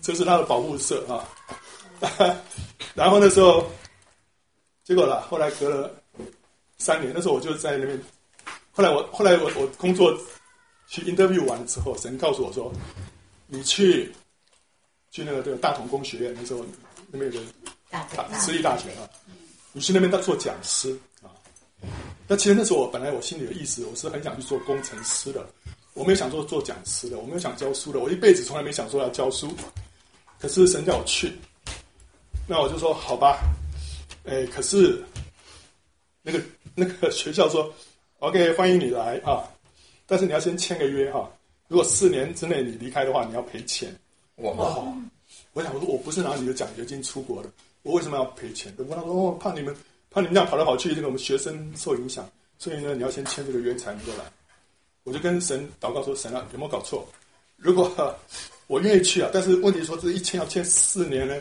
[0.00, 1.20] 这是他的保护色啊。
[2.94, 3.70] 然后那时候，
[4.84, 5.90] 结果了，后来隔了
[6.78, 8.00] 三年，那时候我就在那边。
[8.70, 10.16] 后来我后来我我工作
[10.86, 12.72] 去 interview 完之后，神告诉我说
[13.48, 14.12] ：“你去
[15.10, 16.64] 去那个这个大同工学院，那时候
[17.10, 17.46] 那边有个
[17.90, 18.06] 大
[18.38, 19.08] 私立大学啊，
[19.72, 21.34] 你去那边当做讲师啊。”
[22.28, 25.44] 那其实那时候我本来我心里的意思，我是很想去做工程师的，
[25.94, 29.52] 我没有想做做讲师的，我没有想教书的，我一辈子从来没想说要教书。
[30.38, 31.32] 可是神叫我去，
[32.48, 33.40] 那我就说好吧。
[34.24, 35.04] 哎，可是
[36.22, 36.40] 那个
[36.74, 37.72] 那个学校说
[38.18, 39.44] ，OK，欢迎你来啊，
[40.06, 41.30] 但是你要先签个约哈，
[41.68, 43.94] 如果四年之内你离开的话，你要赔钱。
[44.36, 44.50] 哇，
[45.52, 47.50] 我想我说我不是拿你的奖学金出国的，
[47.82, 48.74] 我为什么要赔钱？
[48.78, 49.76] 我他说哦，怕你们。
[50.10, 52.26] 怕你们这样跑来跑去，这个我们学生受影响，
[52.58, 54.24] 所以呢，你要先签这个约才能过来。
[55.04, 57.06] 我就跟神祷告说：“神啊，有没有搞错？
[57.58, 58.16] 如果
[58.68, 61.36] 我愿意去啊，但是问题说这一签要签四年呢，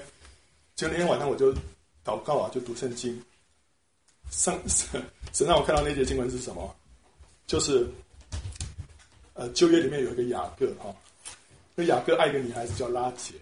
[0.78, 1.52] 就那天晚上我就
[2.06, 3.20] 祷告啊，就读圣经。
[4.30, 5.02] 上神
[5.34, 6.76] 神让我看到那节经文是什么？
[7.48, 7.90] 就是
[9.34, 10.94] 呃旧约里面有一个雅各哈，
[11.74, 13.34] 那雅各爱一个女孩子叫拉杰，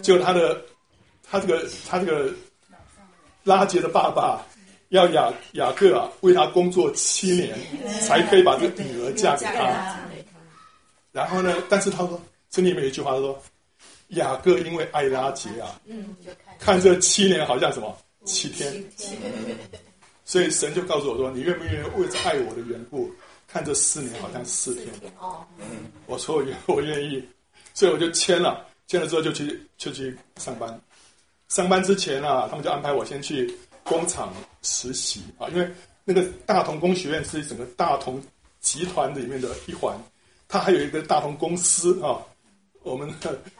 [0.00, 0.64] 就他的
[1.28, 2.32] 他这个他这个
[3.42, 4.46] 拉杰的爸爸
[4.88, 7.58] 要雅雅各啊为他工作七年，
[8.06, 10.00] 才可以把这个女儿嫁给他。
[11.10, 12.10] 然后呢，但是他说
[12.50, 13.42] 圣经里面有一句话他说，
[14.12, 15.80] 雅各因为爱拉结啊，
[16.58, 17.96] 看这七年好像什么？
[18.24, 18.72] 七天，
[20.24, 23.10] 所以神就告诉我说：“你愿不愿意为着爱我的缘故，
[23.48, 24.86] 看这四年好像四天？”
[25.18, 25.44] 哦
[26.06, 27.20] 我说：“我愿，我愿意。”
[27.74, 30.80] 所以我就签了，签了之后就去就去上班。
[31.48, 35.68] 上班之前啊，他们就安排我先去工厂实习啊，因为
[36.04, 38.22] 那个大同工学院是整个大同
[38.60, 40.00] 集团里面的一环，
[40.46, 42.22] 它还有一个大同公司啊。
[42.82, 43.08] 我们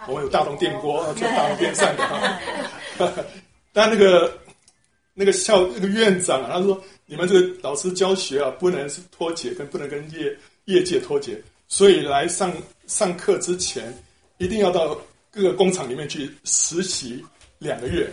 [0.06, 2.40] 我们有大同电锅 在大同边上的啊，
[3.72, 4.38] 但那个。
[5.14, 12.50] 那个校那个院长啊，他说：“你们这个老师教学啊，不能是脱节，跟不能跟业业界脱节，所以来上
[12.86, 13.94] 上课之前，
[14.38, 14.98] 一定要到
[15.30, 17.22] 各个工厂里面去实习
[17.58, 18.10] 两个月。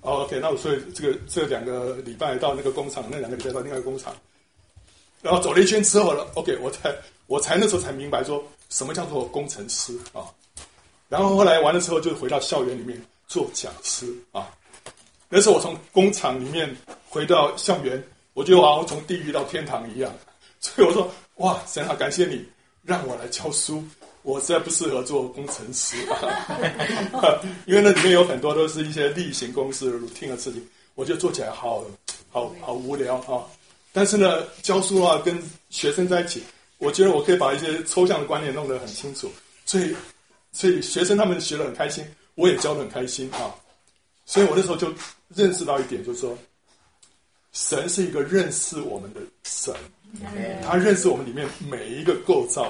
[0.00, 4.16] 哦，OK，那我所以这个这两个礼拜到那个工厂，那两个礼拜到另外一个工厂，
[5.20, 6.90] 然后走了一圈之后呢，OK，我才
[7.26, 10.24] 我才那时候才明白说什么叫做工程师啊。
[11.08, 14.48] 然后后来完了之后，就回到校园里面做讲师啊。”
[15.28, 16.74] 那时候我从工厂里面
[17.08, 18.02] 回到校园，
[18.34, 20.12] 我觉得好像从地狱到天堂一样。
[20.60, 22.44] 所以我说：“哇，神啊，感谢你
[22.82, 23.82] 让我来教书，
[24.22, 31.82] 我实在不适合做工程师啊， 因为那里面有很多都是一些例行公事、routine 的事情，我觉得做起来好
[32.30, 33.42] 好好无聊啊。
[33.92, 36.42] 但是呢，教书的话，跟学生在一起，
[36.80, 39.30] 我觉得我可以把一些抽象的观念弄得很清楚，
[39.64, 39.94] 所以
[40.50, 43.54] 所以学生他们学得很开心，我也教得很开心啊。
[44.26, 44.92] 所以我那时候就。
[45.32, 46.36] 认识到一点，就是说，
[47.52, 49.72] 神是一个认识我们的神，
[50.60, 52.68] 他认识我们里面每一个构造，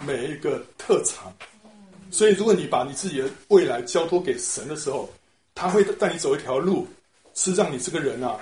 [0.00, 1.30] 每一个特长。
[2.10, 5.06] 所以，如果你把你自己的未来交托给神的时候，
[5.54, 6.88] 他会带你走一条路，
[7.34, 8.40] 是让你这个人啊，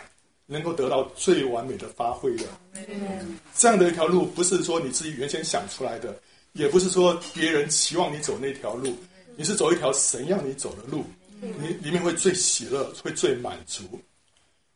[0.51, 2.45] 能够得到最完美的发挥的。
[3.55, 6.21] 这样的一条路，不是说你自己原先想出来的，
[6.55, 8.97] 也不是说别人期望你走那条路，
[9.37, 11.05] 你是走一条神要你走的路。
[11.41, 13.85] 你里面会最喜乐，会最满足。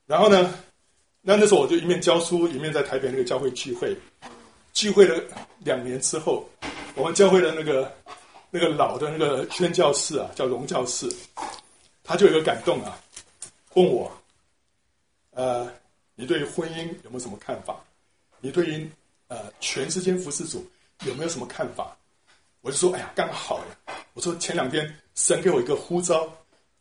[0.06, 0.54] 然后呢，
[1.20, 3.94] 那那时候我就一面教书，一面在台北那个教会聚会。
[4.72, 5.22] 聚会了
[5.58, 6.48] 两年之后，
[6.94, 7.92] 我们教会的那个
[8.50, 11.06] 那个老的那个宣教士啊，叫荣教士，
[12.02, 12.98] 他就有一个感动啊，
[13.74, 14.10] 问我：
[15.34, 15.70] 呃，
[16.14, 17.76] 你对于婚姻有没有什么看法？
[18.40, 18.90] 你对于
[19.28, 20.66] 呃全世界服侍主
[21.04, 21.96] 有没有什么看法？
[22.62, 23.94] 我就说：哎呀，刚好呀！
[24.14, 26.28] 我说前两天神给我一个呼召。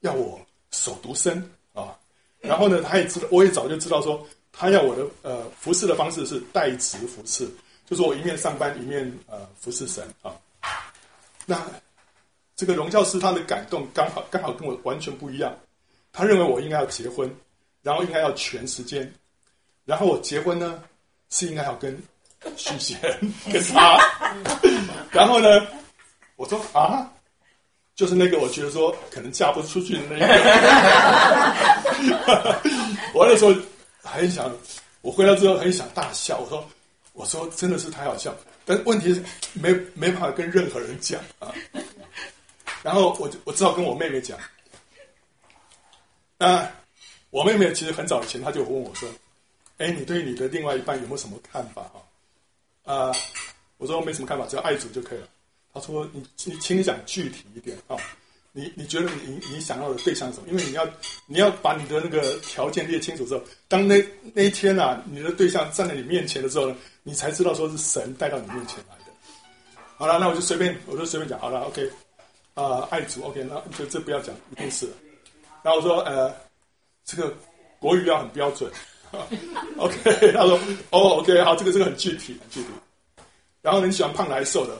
[0.04, 0.38] 要我
[0.72, 1.98] 守独身啊，
[2.42, 7.50] 然后呢，他也知道，我也早就知道说，他要我的呃服侍的方式是代职服侍，
[7.89, 10.36] 就是我一面上班一面呃服侍神啊。
[11.46, 11.66] 那
[12.54, 15.58] 这个荣教师他的感动刚好刚好跟我完全不一样，
[16.12, 17.34] 他认为我应该要结婚，
[17.84, 19.13] 然后应该要全时间，
[19.86, 20.82] 然后我结婚呢
[21.30, 21.96] 是应该要跟
[22.58, 22.98] 许贤
[23.54, 24.00] 跟他，
[25.12, 25.48] 然后呢，
[26.38, 27.08] 我说啊。
[27.96, 30.26] 就是那个，我觉得说可能嫁不出去的那个。
[33.13, 33.54] 我那时候
[34.02, 34.52] 很想，
[35.02, 36.39] 我回来之后很想大笑。
[36.39, 36.67] 我说，
[37.13, 41.54] 我说真的是太好笑，但问题是没没办法跟任何人讲啊。
[42.82, 44.36] 然后我就我只好跟我妹妹讲。
[46.39, 46.67] 那
[47.34, 49.10] 我妹妹其实很早以前，她就问我说
[49.80, 51.98] ：“哎，你对你的另外一半有没有什么看法啊？”
[52.86, 53.12] 啊，
[53.78, 55.28] 我说没什么看法，只要爱主就可以了。
[55.74, 57.98] 她说：“你你，请你讲具体一点啊！
[58.52, 60.48] 你你觉得你你想要的对象是什么？
[60.50, 60.88] 因为你要
[61.26, 64.00] 你要把你的那个条件列清楚之后，当那
[64.36, 69.12] 那一天啊，你的对象站在你面前的时候呢，你才知道说是神带到你面前来的。
[69.98, 71.89] 好了，那我就随便我就随便讲好了，OK
[72.54, 74.88] 啊、爱主 OK，那就这不要讲，一定是。
[75.63, 76.32] 然后我说呃，
[77.06, 77.34] 这个
[77.80, 78.72] 国语要很标准，
[79.78, 80.32] OK。
[80.34, 80.60] 他说
[80.92, 82.68] 哦，OK，好，这个这个很具体很具体。
[83.62, 84.80] 然后你喜欢胖的还是瘦的？”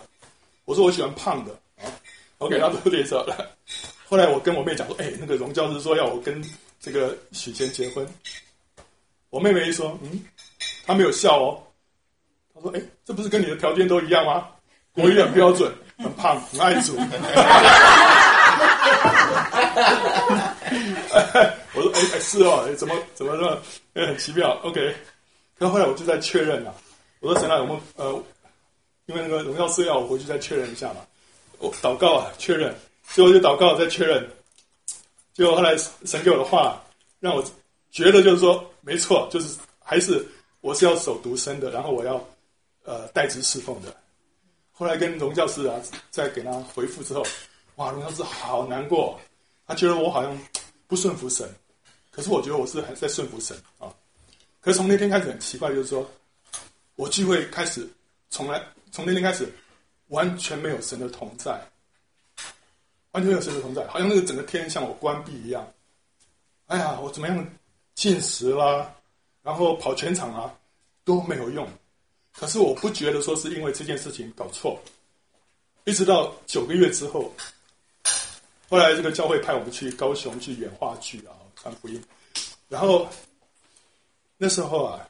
[0.66, 1.92] 我说我喜欢胖的啊
[2.38, 3.50] ，OK，他都接受了。
[4.08, 6.42] 后来我跟我妹讲说，哎，那个荣教师说要我跟
[6.80, 8.08] 这个许贤结婚。
[9.30, 10.24] 我妹妹一说，嗯，
[10.86, 11.62] 她没有笑哦。
[12.54, 14.48] 她说，哎，这不是跟你的条件都一样吗？
[14.94, 16.98] 国语很标准，很胖，很爱主。
[21.76, 23.60] 我说，哎，是哦，怎么怎么说？
[23.94, 24.60] 哎，很奇妙。
[24.64, 24.96] OK，
[25.58, 26.76] 可后来我就在确认了。
[27.20, 28.24] 我说，神啊，我们呃？
[29.06, 31.02] 因为那个荣耀是要我回去再确认一下嘛，
[31.60, 32.74] 我祷告啊确认，
[33.10, 34.26] 最后就祷告再确认。
[35.34, 36.82] 结果后来神给我的话，
[37.20, 37.44] 让我
[37.92, 40.26] 觉得就是说，没错，就是还是
[40.62, 42.26] 我是要守独身的，然后我要
[42.86, 43.94] 呃代职侍奉的。
[44.72, 45.76] 后来跟荣教师啊
[46.10, 47.26] 再给他回复之后，
[47.76, 49.20] 哇，荣教师好难过，
[49.68, 50.40] 他觉得我好像
[50.88, 51.46] 不顺服神，
[52.14, 53.92] 可是我觉得我是还在顺服神啊。
[54.62, 56.10] 可是从那天开始很奇怪，就是说
[56.96, 57.86] 我聚会开始，
[58.30, 59.52] 从来从那天开始
[60.08, 61.60] 完全没有神的同在。
[63.14, 65.72] 完全没有神的同在，好像那个整个天像我关闭一样。
[66.66, 67.48] 哎呀，我怎么样
[67.94, 68.92] 进食啦，
[69.44, 70.52] 然后跑全场啊，
[71.06, 71.68] 都没有用。
[72.34, 74.82] 可是我不觉得说是因为这件事情搞错。
[75.84, 77.32] 一直到九个月之后，
[78.68, 82.04] 后来这个教会派我们去高雄去演话剧啊，传福音。
[82.70, 83.08] 然后
[84.38, 85.10] 那时候啊，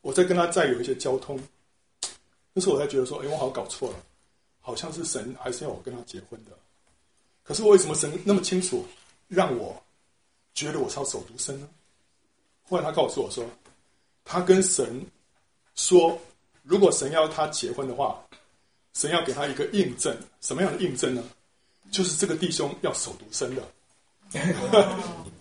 [0.00, 1.38] 我在跟他再有一些交通，
[2.52, 3.96] 那时候我才觉得说，哎，我好像搞错了，
[4.60, 6.52] 好像是神还是要我跟他结婚的。
[7.42, 8.86] 可是为什么神那么清楚，
[9.26, 9.82] 让我
[10.54, 11.68] 觉得我是要守独身呢？
[12.68, 13.44] 后来他告诉我说，
[14.24, 15.04] 他跟神
[15.74, 16.16] 说，
[16.62, 18.22] 如果神要他结婚的话，
[18.94, 21.24] 神要给他一个印证，什么样的印证呢？
[21.90, 23.62] 就是这个弟兄要守独身的。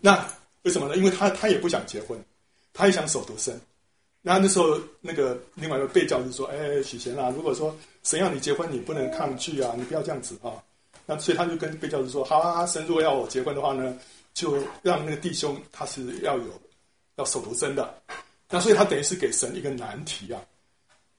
[0.00, 0.26] 那
[0.62, 0.96] 为什么呢？
[0.96, 2.18] 因为他他也不想结婚，
[2.72, 3.58] 他也想守独身。
[4.22, 10.52] 那那时候那个另外一个被教就说：“哎，许贤啊，如果说神要你结婚，你不能抗拒啊，你不要这样子啊。”
[11.06, 13.96] 那所以他就跟被教就说：“好啊，神如果要我结婚的话呢，
[14.34, 16.60] 就让那个弟兄他是要有
[17.16, 17.94] 要守独身的。
[18.48, 20.40] 那所以他等于是给神一个难题啊，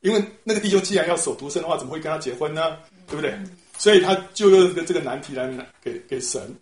[0.01, 2.77] 因为那个弟兄既然要守独身的话，怎么会跟他结婚呢？
[3.07, 3.37] 对不对？
[3.77, 5.49] 所以他就用这个难题来
[5.81, 6.55] 给给神，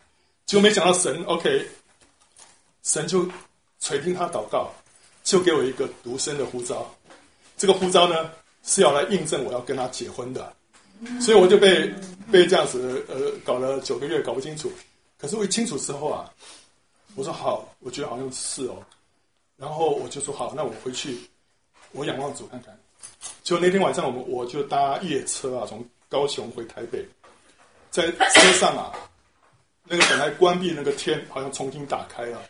[0.46, 1.68] 结果没想到神 OK，
[2.92, 3.24] 神就
[3.80, 4.72] 垂听他祷告，
[5.24, 6.92] 就给我一个独身的呼召。
[7.56, 8.32] 这个呼召呢
[8.64, 10.52] 是要来印证我要跟他结婚的。”
[11.22, 11.88] 所以我就被
[12.32, 14.72] 被这样子呃搞了九个月搞不清楚，
[15.20, 16.30] 可是我一清楚之后啊，
[17.16, 18.84] 我说好，我觉得好像是哦，
[19.56, 21.16] 然后我就说好，那我回去
[21.92, 22.78] 我仰望主看看。
[23.44, 27.06] 就那天晚上我们我就搭夜车啊，从高雄回台北，
[27.92, 28.92] 在车上啊，
[29.86, 32.42] 那个本来关闭那个天好像重新打开了，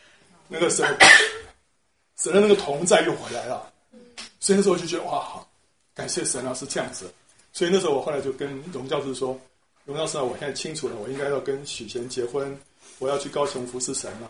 [0.49, 0.85] 那个神
[2.17, 3.71] 神的那个同在又回来了，
[4.41, 5.49] 所以那时候我就觉得哇，好，
[5.93, 7.09] 感谢神啊，是这样子。
[7.53, 9.39] 所以那时候我后来就跟荣教师说
[9.85, 12.59] ：“荣教师啊，我现在清楚了，我应该要跟许贤结婚，
[12.99, 14.29] 我要去高雄服侍神了。”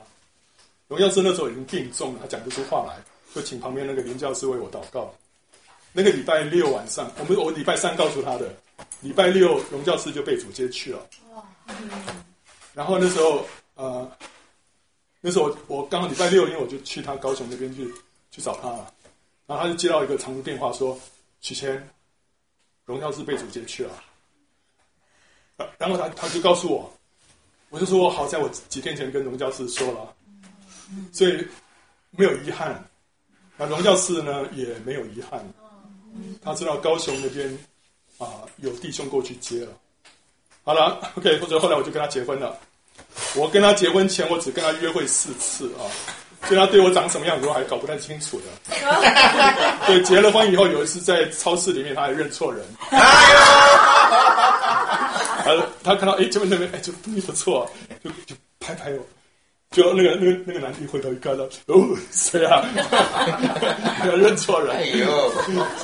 [0.88, 3.02] 荣教师那时候已经病重了，他讲不出话来，
[3.34, 5.14] 就请旁边那个林教师为我祷告。
[5.92, 8.54] 那个礼拜六晚上，我们我礼拜三告诉他的，
[9.02, 11.08] 礼拜六荣教师就被主接去了。
[12.74, 14.10] 然后那时候呃，
[15.22, 17.92] 那时候我我刚好礼拜六，因为我就去他高雄那边去
[18.32, 18.94] 去找他了，
[19.48, 21.00] 然后他就接到一个长途电话说
[21.42, 21.90] ：“许贤。”
[22.86, 24.04] 荣教师被主接去了，
[25.78, 26.92] 然后他他就告诉我，
[27.70, 30.16] 我就说好在我几天前跟荣教师说了，
[31.14, 31.48] 所以
[32.10, 32.84] 没有遗憾。
[33.58, 35.48] 那荣教师呢也没有遗憾，
[36.42, 37.60] 他知道高雄那边
[38.18, 39.72] 啊有弟兄过去接了。
[40.64, 42.60] 好了，OK，或者后来我就跟他结婚了。
[43.36, 45.84] 我跟他结婚前，我只跟他约会四次啊。
[46.48, 48.46] 所以他对我长什么样子，我还搞不太清楚的。
[49.86, 52.66] 对，结了婚以后，有一次在超市里面，他还认错人。
[55.44, 57.70] 他他看到哎，这边那边哎，这个东西不错，
[58.02, 59.06] 就就拍拍我。
[59.72, 62.64] 就那个那个那个男的回头一看到，哦，谁啊？
[64.06, 64.78] 认错人。
[64.78, 65.06] 哎呦！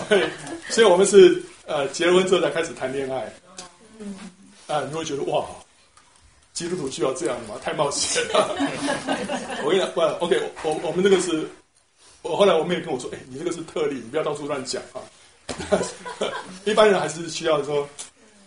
[0.07, 0.23] 所以，
[0.69, 3.29] 所以我们是呃结了婚之后才开始谈恋爱。
[3.99, 4.15] 嗯。
[4.67, 5.45] 啊，你会觉得哇。
[6.55, 7.59] 基督徒需要这样的吗？
[7.61, 8.55] 太冒险了！
[9.63, 11.45] 我跟你讲，不，OK，我我们这个是，
[12.21, 15.03] 我后来我妹跟我说，哎，你这个是特例，你不要到处乱讲啊。
[16.63, 17.87] 一般人还是需要说，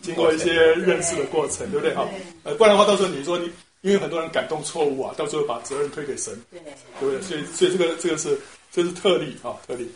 [0.01, 1.95] 经过一些认识的过程，对不对？
[1.95, 2.09] 哈，
[2.45, 3.45] 呃，不然的话，到时候你说你，
[3.83, 6.59] 因为很多人感动错误啊，到时候把责任推给神，对
[6.99, 7.21] 不对？
[7.21, 8.41] 所以，所以这个这个是
[8.73, 9.87] 这是特例啊，特例。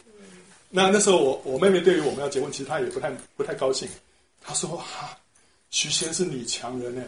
[0.68, 3.88] 那那时候我我妹妹对于我们要结婚，其实她也不太不太高兴。
[4.42, 5.16] 她说：“哈，
[5.70, 7.02] 许仙是女强人呢。”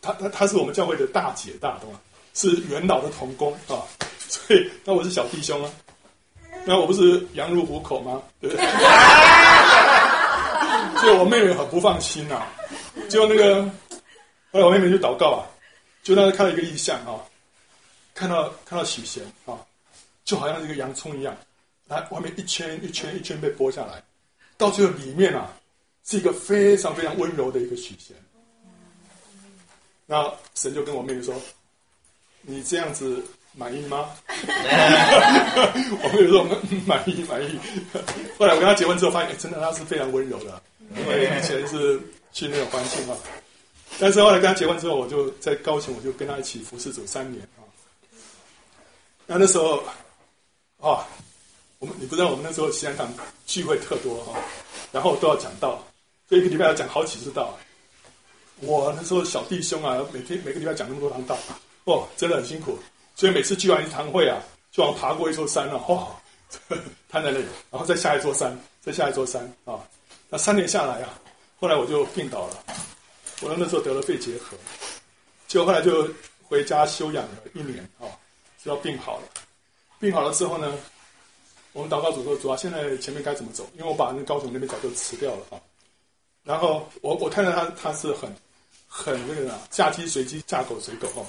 [0.00, 2.00] 他他他是我们教会的大姐大，懂吗？
[2.32, 3.82] 是元老的同工啊，
[4.28, 5.70] 所以那我是小弟兄啊，
[6.64, 8.22] 那我不是羊入虎口吗？
[8.40, 8.64] 对不对？
[11.00, 12.46] 所以我妹妹很不放心呐、啊，
[13.08, 13.64] 就那个
[14.52, 15.42] 后来我妹妹就祷告啊，
[16.02, 17.18] 就那时看到一个异象啊，
[18.14, 19.58] 看到看到许贤啊，
[20.24, 21.36] 就好像一个洋葱一样，
[21.88, 24.02] 来外面一圈一圈一圈被剥下来，
[24.56, 25.50] 到最后里面啊
[26.06, 28.14] 是一个非常非常温柔的一个许贤。
[30.10, 31.32] 那神就跟我妹妹说
[32.42, 36.42] ：“你这样子满意吗？” 我妹妹说
[36.84, 37.56] ：“满意，满意。”
[38.36, 40.60] 后来我跟她结婚之后，发现、欸、真的她是非常温柔的，
[40.96, 42.00] 因为以前是
[42.32, 43.16] 去那种环境啊。
[44.00, 47.62] 但是后来跟她结婚之后，我就在高雄，我就跟她一起服侍主三年啊。
[49.26, 49.80] 那那时候
[50.80, 51.06] 啊，
[51.78, 53.08] 我们你不知道，我们那时候西安堂
[53.46, 54.40] 聚会特多哈，
[54.90, 55.86] 然后都要讲道，
[56.28, 57.56] 所以一个礼拜要讲好几次道。
[58.60, 61.36] 我那时候小弟兄啊，每天每个礼拜讲那么多堂道，
[61.84, 62.78] 哦，真的很辛苦。
[63.16, 66.14] 所以每次聚完一堂会啊，就往爬过一座山了，哦，
[67.08, 69.80] 瘫在那里，然后再下一座山，再下一座山啊。
[70.28, 71.18] 那三年下来啊，
[71.58, 72.64] 后来我就病倒了。
[73.42, 74.56] 我那时候得了肺结核，
[75.48, 76.08] 就后来就
[76.42, 78.04] 回家休养了一年啊，
[78.62, 79.22] 直到病好了。
[79.98, 80.72] 病好了之后呢，
[81.72, 85.60] 我们祷告主说：“主啊，现在前面该怎么走？”因为我把那高雄那边早就辞掉了啊。
[86.42, 88.34] 然后我我看到他他是很
[88.92, 91.24] 很那个嫁鸡随鸡，嫁狗随狗哦，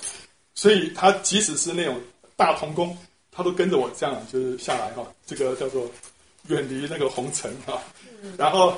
[0.56, 2.02] 所以他即使是那种
[2.36, 2.98] 大童工，
[3.32, 5.06] 他都跟着我这样就是下来哈。
[5.28, 5.90] 这个叫做
[6.48, 7.80] 远离那个红尘哈。
[8.36, 8.76] 然后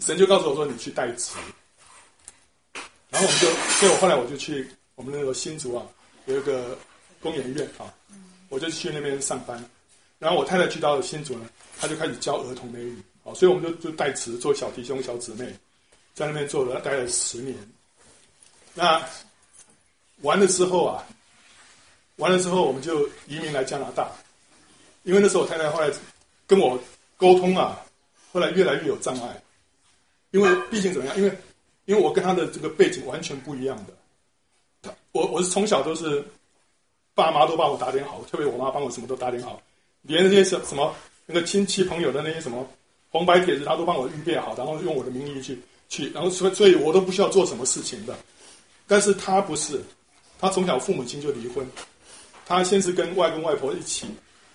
[0.00, 1.32] 神就告诉我说：“你去代职。”
[3.10, 5.86] 然后我们就，所以我后来我就去我们那个新竹啊，
[6.24, 6.76] 有一个
[7.20, 7.92] 工研院啊，
[8.48, 9.62] 我就去那边上班。
[10.18, 15.52] 然后我太太去到了新竹呢，她就开始教儿童美语啊，所以我们就就代词做小弟兄、小姊妹，
[16.18, 17.56] 在那边做了待了十年。
[18.74, 19.00] 那
[20.22, 21.06] 完了之后啊，
[22.16, 24.10] 完了之后我们就移民来加拿大，
[25.04, 25.88] 因为那时候我太太后来
[26.46, 26.76] 跟我
[27.16, 27.80] 沟通啊，
[28.32, 29.40] 后来越来越有障碍，
[30.32, 31.16] 因为毕竟怎么样？
[31.16, 31.38] 因为
[31.84, 33.92] 因为我跟他的这个背景完全不一样的，
[34.82, 36.24] 他我我是从小都是
[37.14, 39.62] 爸妈都帮我打点好，特别我妈帮我什么都打点好，
[40.02, 40.94] 连那些什什么
[41.26, 42.68] 那个亲戚朋友的那些什么
[43.10, 48.16] 红白帖子，他都帮我预备好，然后用我的名义去去，然后所以所以我都不需要做什么事情的。
[48.86, 49.82] 但是他不是，
[50.38, 51.66] 他从小父母亲就离婚，
[52.46, 54.06] 他先是跟外公外婆一起，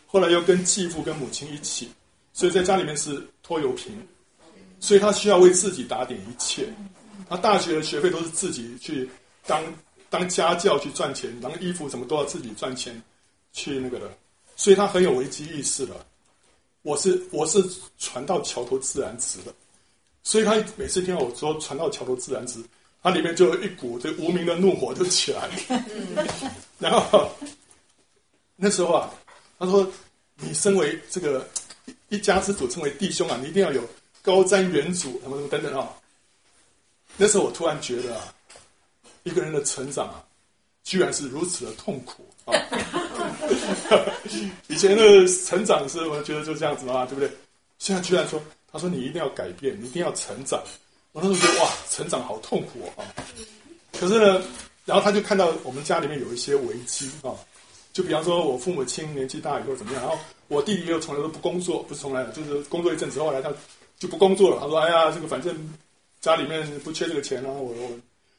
[0.08, 1.90] 后来又跟继父跟母亲一起，
[2.34, 3.92] 所以在家里面是拖油瓶，
[4.80, 6.68] 所以他需要为自己打点一切。
[7.30, 9.10] 他大学的学费都是自己去
[9.46, 9.64] 当
[10.10, 13.02] 当家教去赚钱，然后衣服什么都要自己赚钱
[13.52, 14.12] 去那个的，
[14.56, 15.94] 所以他很有危机意识的。
[16.82, 17.64] 我是我是
[17.98, 19.54] 船到桥头自然直的，
[20.24, 22.64] 所以他每次听到我说船到桥头自然直，
[23.02, 25.54] 他里面就有一股这无名的怒火就起来了。
[26.80, 27.30] 然后
[28.56, 29.14] 那时候啊，
[29.60, 29.86] 他说
[30.40, 31.48] ：“你身为这个
[32.10, 33.84] 一家之主，称为弟兄啊，你一定要有
[34.22, 35.90] 高瞻远瞩，什么什么等等啊。”
[37.18, 38.34] 那时候我突然觉得啊，
[39.24, 40.24] 一个人的成长啊，
[40.84, 42.54] 居然是如此的痛苦啊！
[44.68, 47.30] 以前的成长是我觉得就这样子嘛，对不对？
[47.78, 48.42] 现在居然说，
[48.74, 50.62] 他说你一定要改变，你一定要成长。
[51.14, 53.08] 我那时候觉得哇，成长好痛苦啊！
[53.98, 54.44] 可是呢，
[54.84, 57.32] 然后他就看到我们家里面有一些危机啊，
[57.94, 63.50] 就比方说我父母亲年纪大以后怎么样，然后我弟弟又从来都不工作，不是从来，就是工作一阵子，后来他
[63.98, 64.60] 就不工作了。
[64.60, 65.56] 他说：“哎呀，这个反正。”
[66.24, 67.92] 家里面不缺这个钱啊，我我，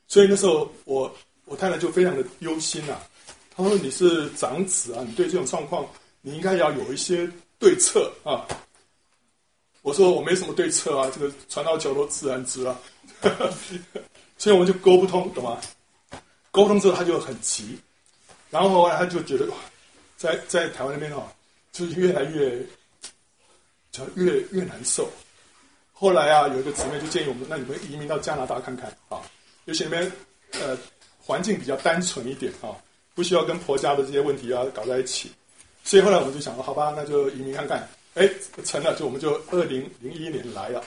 [0.09, 3.03] 所以那时候我我太太就非常的忧心呐、啊。
[3.55, 5.87] 她说：“你是长子啊，你对这种状况，
[6.23, 8.49] 你应该要有一些对策啊。”
[9.85, 12.75] 我说：“我没什么对策啊，这个船到桥头自然直啊。
[14.39, 15.61] ”所以我们就沟不通，懂吗？
[16.51, 17.79] 沟通之后他就很急，
[18.49, 19.47] 然后后来他就觉得，
[20.17, 21.31] 在在台湾那边哈，
[21.71, 22.65] 就是越来越，
[23.93, 25.07] 就越越难受。
[25.93, 29.21] 后来啊，有一个姊妹就建议我们，那你们移民到加拿大看看啊，
[29.67, 30.11] 尤其那边
[30.53, 30.79] 呃
[31.21, 32.73] 环境比较单纯一点啊，
[33.15, 35.31] 不需要跟婆家的这些问题啊搞在一起。
[35.83, 37.87] 所以后来我们就想说，好吧，那就移民看看。
[38.15, 38.29] 哎，
[38.65, 40.85] 成了，就我们就二零零一年来了。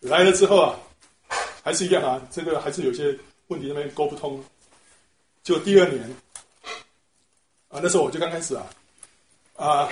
[0.00, 0.78] 来了之后啊，
[1.62, 3.16] 还是一样啊，这个还是有些
[3.48, 4.42] 问题那边沟不通。
[5.42, 6.02] 就第二年
[7.68, 8.66] 啊，那时候我就刚开始啊
[9.56, 9.88] 啊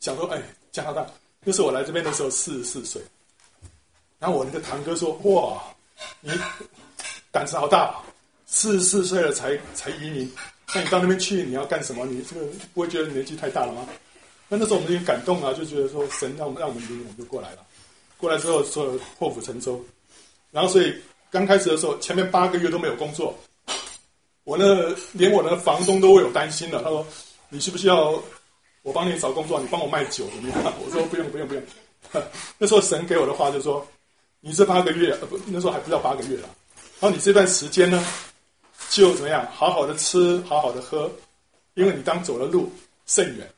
[0.00, 1.06] 想说，哎，加拿大，
[1.44, 3.00] 那时候我来这边的时候四十四岁。
[4.18, 5.62] 然后我那个堂哥说：“哇，
[6.20, 6.32] 你
[7.30, 7.94] 胆子好大，
[8.46, 10.32] 四十四岁了才才移民，
[10.74, 12.04] 那你到那边去你要干什么？
[12.04, 13.86] 你这个不会觉得年纪太大了吗？”
[14.48, 17.58] 那那时候我们有感动啊，就觉得说神让我们让我们移民，我们就过来了。
[18.16, 19.84] 过来之后说破釜沉舟，
[20.50, 20.94] 然后所以
[21.30, 23.38] 刚开始的时候前面八个月都没有工作，
[24.44, 26.82] 我那连我的房东都会有担心了。
[26.82, 27.06] 他说
[27.48, 28.20] ：“你需不需要
[28.82, 29.60] 我帮你找工作？
[29.60, 31.62] 你帮我卖酒怎么样？”我说：“不用不用不用。
[32.58, 33.86] ”那时候神给我的话就说。
[34.40, 36.48] 你这八个月，呃不，那时候还不到八个月了。
[37.00, 38.06] 然后你这段时间呢，
[38.88, 39.44] 就怎么样？
[39.52, 41.10] 好好的吃，好好的喝，
[41.74, 42.70] 因为你当走的路
[43.06, 43.50] 甚远。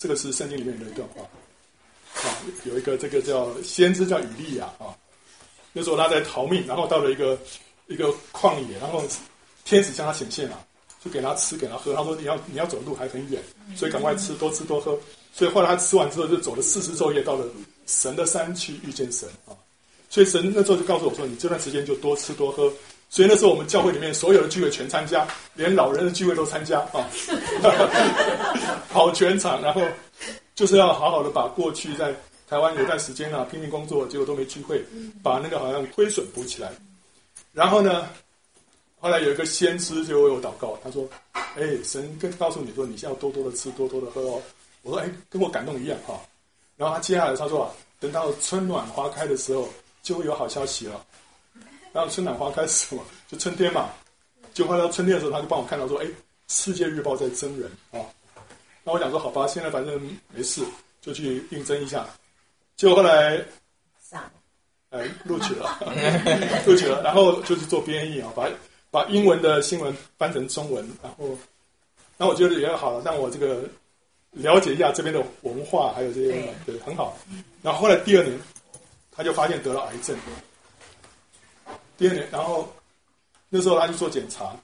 [0.00, 1.22] 这个是圣经里面的一段话。
[2.26, 2.34] 啊，
[2.64, 4.96] 有一个这个叫先知叫以利亚啊。
[5.74, 7.38] 那时候他在逃命，然后到了一个
[7.86, 9.04] 一个旷野，然后
[9.64, 10.66] 天使向他显现了，
[11.04, 11.94] 就给他吃，给他喝。
[11.94, 13.40] 他说你要你要走的路还很远，
[13.76, 14.98] 所以赶快吃，多吃多喝。
[15.32, 17.46] 所以后来他吃完之后，就走了四十昼夜，到了
[17.86, 19.52] 神的山去遇见神啊。
[20.08, 22.72] 所以神那时候就告诉我说：“你这段时间就多吃多喝。”
[23.12, 27.04] 所以那时候我们教会里面所有的聚会全参加，连老人的聚会都参加啊，
[28.88, 29.82] 跑全场，然后
[30.54, 32.14] 就是要好好的把过去在
[32.48, 34.80] 台湾有段时间啊拼命工作，结果都没聚会，
[35.24, 36.70] 把那个好像亏损补起来。
[37.52, 38.08] 然后呢，
[39.00, 41.04] 后来有一个先知就为我祷告，他说
[41.34, 44.40] ：“哎，神跟告诉你说，你现在要多多的吃，多多的喝哦。”
[44.82, 46.14] 我说：“哎，跟我感动一样哈。”
[46.78, 49.68] 然后他接下来他说：“啊，等到春暖花开的时候，
[50.00, 51.04] 就会有好消息了。”
[51.92, 53.02] 然后春暖花开是什么？
[53.28, 53.90] 就春天嘛。
[54.52, 56.06] 就快到春天的时候，他就帮我看到说：“哎，
[56.48, 58.02] 世界日报在征人啊。”
[58.82, 60.00] 那我想说：“好吧，现在反正
[60.34, 60.60] 没事，
[61.00, 62.04] 就去应征一下。”
[62.76, 63.36] 结果后来
[64.10, 64.28] 上，
[64.90, 65.78] 哎，录取了，
[66.66, 67.00] 录取了。
[67.04, 68.48] 然后就去做编译啊，把
[68.90, 70.84] 把英文的新闻翻成中文。
[71.00, 71.38] 然后，
[72.16, 73.62] 那我觉得也好了，让我这个
[74.32, 76.32] 了解一下这边的文化，还有这些
[76.66, 77.16] 对，对，很好。
[77.62, 78.36] 然后后来第二年，
[79.12, 80.16] 他就发现得了癌症。
[82.00, 82.66] 第二年，然后
[83.50, 84.56] 那时候他去做检查，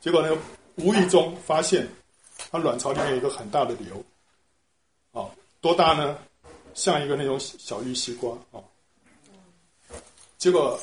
[0.00, 0.38] 结果呢，
[0.76, 1.84] 无意中发现
[2.48, 4.00] 他卵巢里面有一个很大的瘤，
[5.10, 5.28] 哦，
[5.60, 6.16] 多大呢？
[6.74, 8.62] 像一个那种小玉西瓜哦。
[10.38, 10.78] 结果，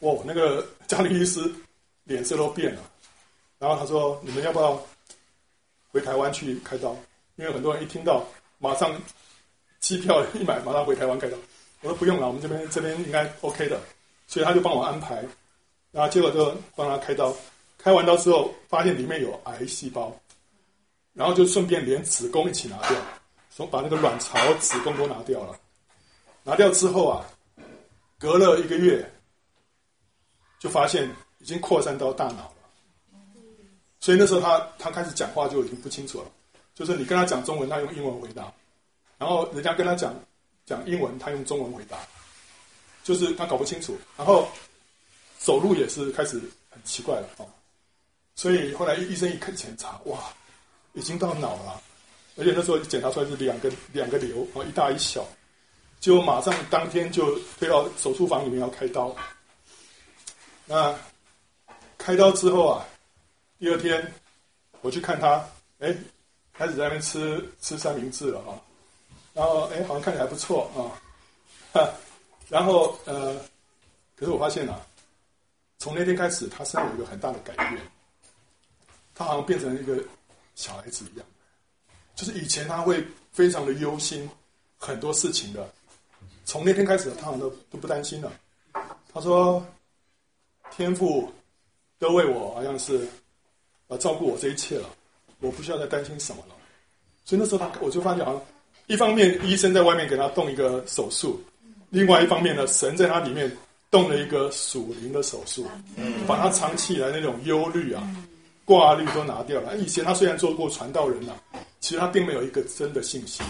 [0.00, 1.50] 哦，那个家里医师
[2.04, 2.82] 脸色都变了，
[3.58, 4.78] 然后他说：“你们要不要
[5.90, 6.94] 回台湾去开刀？”
[7.36, 8.22] 因为很多人一听到，
[8.58, 8.94] 马上
[9.80, 11.38] 机票一买，马上回台湾开刀。
[11.80, 13.80] 我说：“不用了，我们这边这边应该 OK 的。”
[14.26, 15.24] 所以他就帮我安排，
[15.90, 17.34] 然后结果就帮他开刀，
[17.76, 20.14] 开完刀之后发现里面有癌细胞，
[21.12, 22.96] 然后就顺便连子宫一起拿掉，
[23.50, 25.58] 从把那个卵巢、子宫都拿掉了。
[26.44, 27.24] 拿掉之后啊，
[28.18, 29.08] 隔了一个月，
[30.58, 31.08] 就发现
[31.38, 32.52] 已经扩散到大脑了。
[34.00, 36.26] 所以那时候他他开始讲话就已经不清楚了，
[36.74, 38.52] 就是你跟他讲中文，他用英文回答，
[39.18, 40.12] 然后人家跟他讲
[40.66, 41.96] 讲英文，他用中文回答。
[43.02, 44.48] 就是他搞不清楚，然后
[45.38, 46.40] 走路也是开始
[46.70, 47.42] 很奇怪了啊，
[48.36, 50.32] 所以后来医生一看检查，哇，
[50.92, 51.82] 已经到脑了，
[52.36, 55.26] 而且那时候检查出来是两个两个瘤啊，一大一小，
[55.98, 59.14] 就马上当天就推到手术房里面要开刀。
[60.64, 60.96] 那
[61.98, 62.86] 开刀之后啊，
[63.58, 64.14] 第二天
[64.80, 65.44] 我去看他，
[65.80, 65.92] 哎，
[66.52, 68.60] 开始在那边吃吃三明治了哈，
[69.34, 70.94] 然后哎，好像看起来还不错啊，
[71.72, 71.92] 哈。
[72.52, 73.34] 然后呃，
[74.14, 74.78] 可是我发现啊，
[75.78, 77.80] 从那天开始，他身上有一个很大的改变，
[79.14, 79.96] 他好像变成一个
[80.54, 81.26] 小孩子一样，
[82.14, 84.28] 就是以前他会非常的忧心
[84.76, 85.66] 很多事情的，
[86.44, 88.30] 从那天开始，他好像都都不担心了。
[89.14, 89.66] 他说
[90.76, 91.32] ：“天父
[91.98, 93.08] 都为我好像是
[93.88, 94.90] 啊照顾我这一切了，
[95.40, 96.54] 我不需要再担心什么了。”
[97.24, 98.42] 所以那时候他我就发现，好像
[98.88, 101.42] 一方面医生在外面给他动一个手术。
[101.92, 103.54] 另外一方面呢，神在他里面
[103.90, 105.66] 动了一个属灵的手术，
[106.26, 108.02] 把他长期以来那种忧虑啊、
[108.64, 109.76] 挂虑都拿掉了。
[109.76, 113.44] 以前他虽然做过传道人呐、啊，其实他并没有一个真的信心，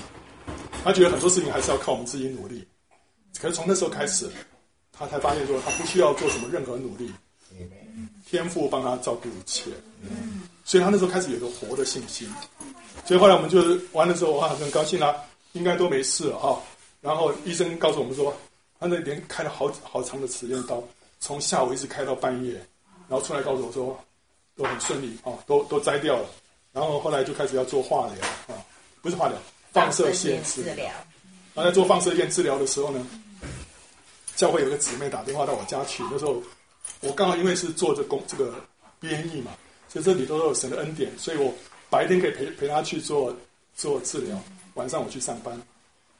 [0.82, 2.66] 他觉得很多事情还是要靠我们自己努力。
[3.40, 4.28] 可是从那时候开始，
[4.92, 7.12] 他才发现说他不需要做什么任何努力，
[8.28, 9.70] 天赋帮他照顾一切。
[10.64, 12.28] 所以他那时候开始有个活的信心。
[13.06, 15.14] 所以后来我们就是完了之后，我很高兴啊，
[15.52, 16.60] 应该都没事了哈。
[17.02, 18.32] 然后医生告诉我们说，
[18.78, 20.80] 他那连开了好好长的时间刀，
[21.18, 22.52] 从下午一直开到半夜，
[23.08, 23.98] 然后出来告诉我说，
[24.56, 26.28] 都很顺利啊，都都摘掉了。
[26.72, 28.54] 然后后来就开始要做化疗啊，
[29.02, 29.36] 不是化疗，
[29.72, 30.86] 放射线治疗。
[31.54, 33.04] 然后在做放射线治疗的时候呢，
[34.36, 36.40] 教会有个姊妹打电话到我家去，那时候
[37.00, 38.54] 我刚好因为是做这工这个
[39.00, 39.50] 编译嘛，
[39.88, 41.52] 所以这里头都有神的恩典，所以我
[41.90, 43.36] 白天可以陪陪她去做
[43.74, 44.40] 做治疗，
[44.74, 45.60] 晚上我去上班。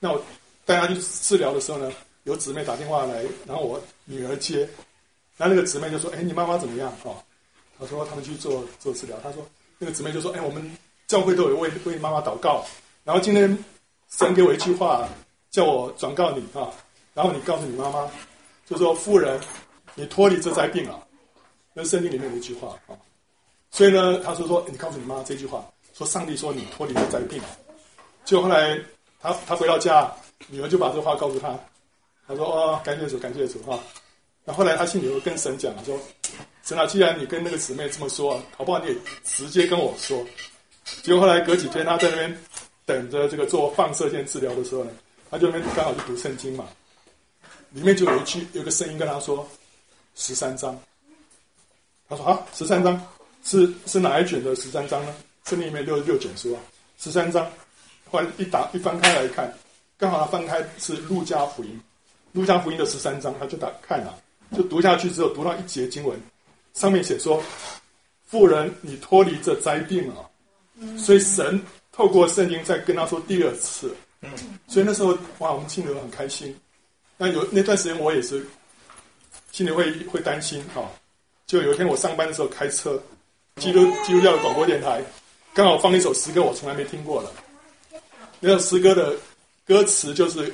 [0.00, 0.20] 那我。
[0.64, 1.90] 带他去治疗的时候呢，
[2.22, 4.60] 有姊妹打电话来，然后我女儿接，
[5.36, 7.16] 然后那个姊妹就说：“哎，你妈妈怎么样？”哦，
[7.78, 9.18] 她说他们去做做治疗。
[9.22, 9.44] 她说
[9.78, 12.64] 那个姊妹就说：“哎，我们教会都有为为妈妈祷告，
[13.02, 13.58] 然后今天
[14.08, 15.08] 神给我一句话，
[15.50, 16.70] 叫我转告你啊，
[17.12, 18.08] 然后你告诉你妈妈，
[18.66, 19.40] 就说妇人，
[19.96, 21.04] 你脱离这灾病了。”
[21.74, 22.94] 那圣经里面有一句话啊，
[23.70, 27.48] 所以呢，他说说你告诉你妈妈这句话，说上帝说你脱离这灾病了。
[28.24, 28.78] 就后来
[29.20, 30.08] 他他回到家。
[30.48, 31.58] 女儿就把这话告诉他，
[32.26, 33.78] 他说：“哦，感谢主，感谢主哈。”
[34.44, 35.98] 那后来他心里又跟神讲说
[36.64, 38.78] ：“神啊，既然你跟那个姊妹这么说，好不好？
[38.80, 40.24] 你也直接跟我说。”
[41.02, 42.38] 结果后来隔几天，他在那边
[42.84, 44.90] 等着这个做放射线治疗的时候呢，
[45.30, 46.66] 他就那边刚好去读圣经嘛，
[47.70, 49.48] 里面就有一句，有个声音跟他说
[50.16, 50.76] ：“十三章。”
[52.08, 53.00] 他说：“啊，十三章
[53.44, 55.14] 是是哪一卷的十三章呢？
[55.44, 56.60] 圣经里面六六卷书啊，
[56.98, 57.48] 十三章。”
[58.10, 59.52] 后来一打一翻开来看。
[60.02, 61.80] 刚好他翻开是路加福音
[62.32, 64.18] 路加福音的十三章，他就打看了，
[64.52, 66.20] 就读下去之后，读到一节经文，
[66.74, 67.40] 上面写说
[68.26, 70.28] ：“妇人，你脱离这灾病了。”
[70.98, 73.94] 所以神透过圣经再跟他说第二次。
[74.66, 76.52] 所以那时候哇，我们听得很开心。
[77.16, 78.44] 那有那段时间，我也是
[79.52, 80.90] 心里会会担心哈。
[81.46, 83.00] 就有一天我上班的时候开车，
[83.56, 85.00] 基督基督教的广播电台
[85.54, 87.30] 刚好放一首诗歌，我从来没听过的。
[88.40, 89.14] 那首诗歌的
[89.64, 90.52] 歌词就是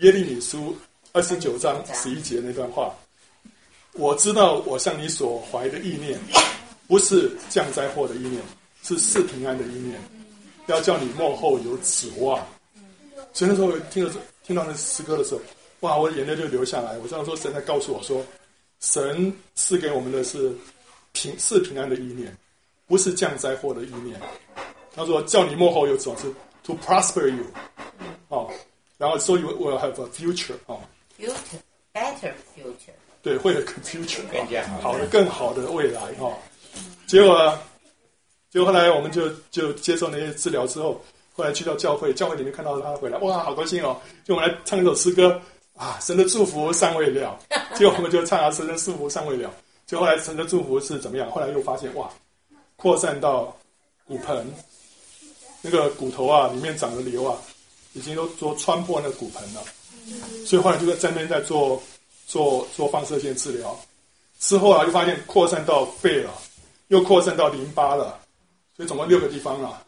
[0.00, 0.74] 耶利米书
[1.12, 2.94] 二十九章十一节那段话。
[3.92, 6.18] 我知道我向你所怀的意念，
[6.88, 8.42] 不是降灾祸的意念，
[8.82, 10.00] 是赐平安的意念，
[10.66, 12.38] 要叫你末后有指望。
[13.34, 14.10] 所以那时候我听了
[14.42, 15.40] 听到那诗歌的时候，
[15.80, 16.96] 哇，我的眼泪就流下来。
[16.98, 18.24] 我这样说，神在告诉我说，
[18.80, 20.50] 神赐给我们的是
[21.12, 22.34] 平是平安的意念，
[22.86, 24.18] 不是降灾祸的意念。
[24.94, 26.32] 他说叫你末后有指望，是
[26.64, 27.44] to prosper you，
[28.32, 28.48] 哦，
[28.96, 30.80] 然后 so you will have a future，哦
[31.20, 31.60] ，future
[31.92, 32.94] better future。
[33.22, 34.22] 对，会有个 future，
[34.80, 36.34] 好的，更好的未来哈、哦。
[37.06, 37.58] 结果，
[38.50, 40.98] 结果后来我们就就接受那些治疗之后，
[41.34, 44.00] 后来去到教会，教会里面看到他回来，哇，好高兴哦！
[44.24, 45.38] 就我们来唱一首诗歌
[45.76, 47.38] 啊，神的祝福尚未了。
[47.76, 49.52] 结果我们就唱啊，神的祝福尚未了。
[49.86, 51.30] 就后来神的祝福是怎么样？
[51.30, 52.10] 后来又发现哇，
[52.76, 53.54] 扩散到
[54.06, 54.44] 骨盆，
[55.60, 57.38] 那个骨头啊里面长了瘤啊，
[57.92, 59.62] 已经都都穿破那个骨盆了。
[60.46, 61.82] 所以后来就在这边在做。
[62.24, 63.78] 做做放射线治疗
[64.38, 66.32] 之后啊，就发现扩散到肺了，
[66.88, 68.18] 又扩散到淋巴了，
[68.74, 69.84] 所以总共六个地方了。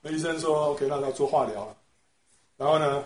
[0.00, 1.76] 那医生说：“OK，那他做化疗了。”
[2.56, 3.04] 然后呢，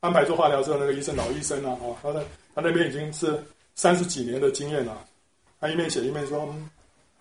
[0.00, 2.20] 安排做化疗之后，那个医生老医生啊，哦，他在
[2.56, 3.40] 他那边已经是
[3.76, 5.04] 三十几年的经验了。
[5.60, 6.68] 他一面写一面说：“嗯，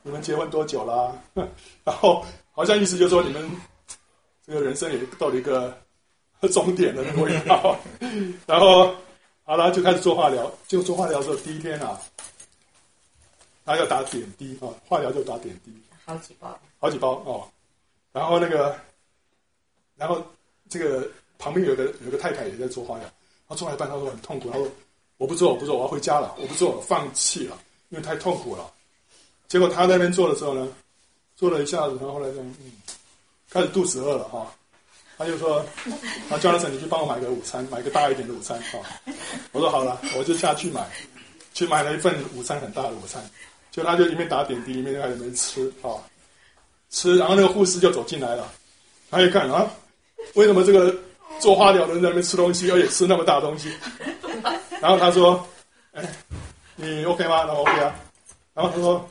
[0.01, 1.15] 你们结婚多久了？”
[1.83, 3.51] 然后好像意思就是说你们
[4.47, 5.77] 这个人生也到了一个
[6.53, 7.77] 终点的那个味道。
[8.45, 8.95] 然后。
[9.47, 10.51] 好了，就开始做化疗。
[10.67, 12.01] 就做化疗的时候，第一天啊，
[13.63, 15.71] 他要打点滴啊，化疗就打点滴，
[16.03, 17.47] 好几包，好几包哦。
[18.11, 18.75] 然后那个，
[19.95, 20.19] 然后
[20.67, 21.07] 这个
[21.37, 23.07] 旁边有个有个太太也在做化疗，
[23.47, 24.67] 她做了一半，她说很痛苦，她说
[25.17, 27.55] 我不做，我不做，我要回家了，我不做，放弃了，
[27.89, 28.73] 因为太痛苦了。
[29.47, 30.67] 结果他在那边做的时候呢，
[31.35, 32.71] 做了一下子，然后后来就嗯，
[33.47, 34.39] 开始肚子饿了哈。
[34.39, 34.47] 哦
[35.17, 35.59] 他就说
[36.29, 38.83] ：“啊，Jonathan，你去帮我买个午餐，买个大一点的午餐啊。”
[39.53, 40.85] 我说：“好了，我就下去买，
[41.53, 43.23] 去买了一份午餐，很大的午餐。
[43.71, 45.99] 就他就一面打点滴，一面在里面吃啊，
[46.89, 47.17] 吃。
[47.17, 48.49] 然后那个护士就走进来了，
[49.09, 49.69] 他一看啊，
[50.35, 50.95] 为什么这个
[51.39, 53.71] 做化疗的人在那边吃东西，而且吃那么大的东西？
[54.81, 55.45] 然后他说
[55.91, 56.03] ：‘哎，
[56.75, 57.95] 你 OK 吗？’那 OK 啊。
[58.53, 59.09] 然后他说：‘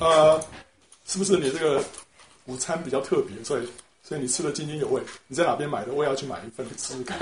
[0.00, 0.40] 呃，
[1.06, 1.82] 是不是你这个
[2.46, 3.68] 午餐比较特别，所以？’”
[4.06, 5.92] 所以你吃的津津有味，你在哪边买的？
[5.94, 7.18] 我也要去买一份吃吃看。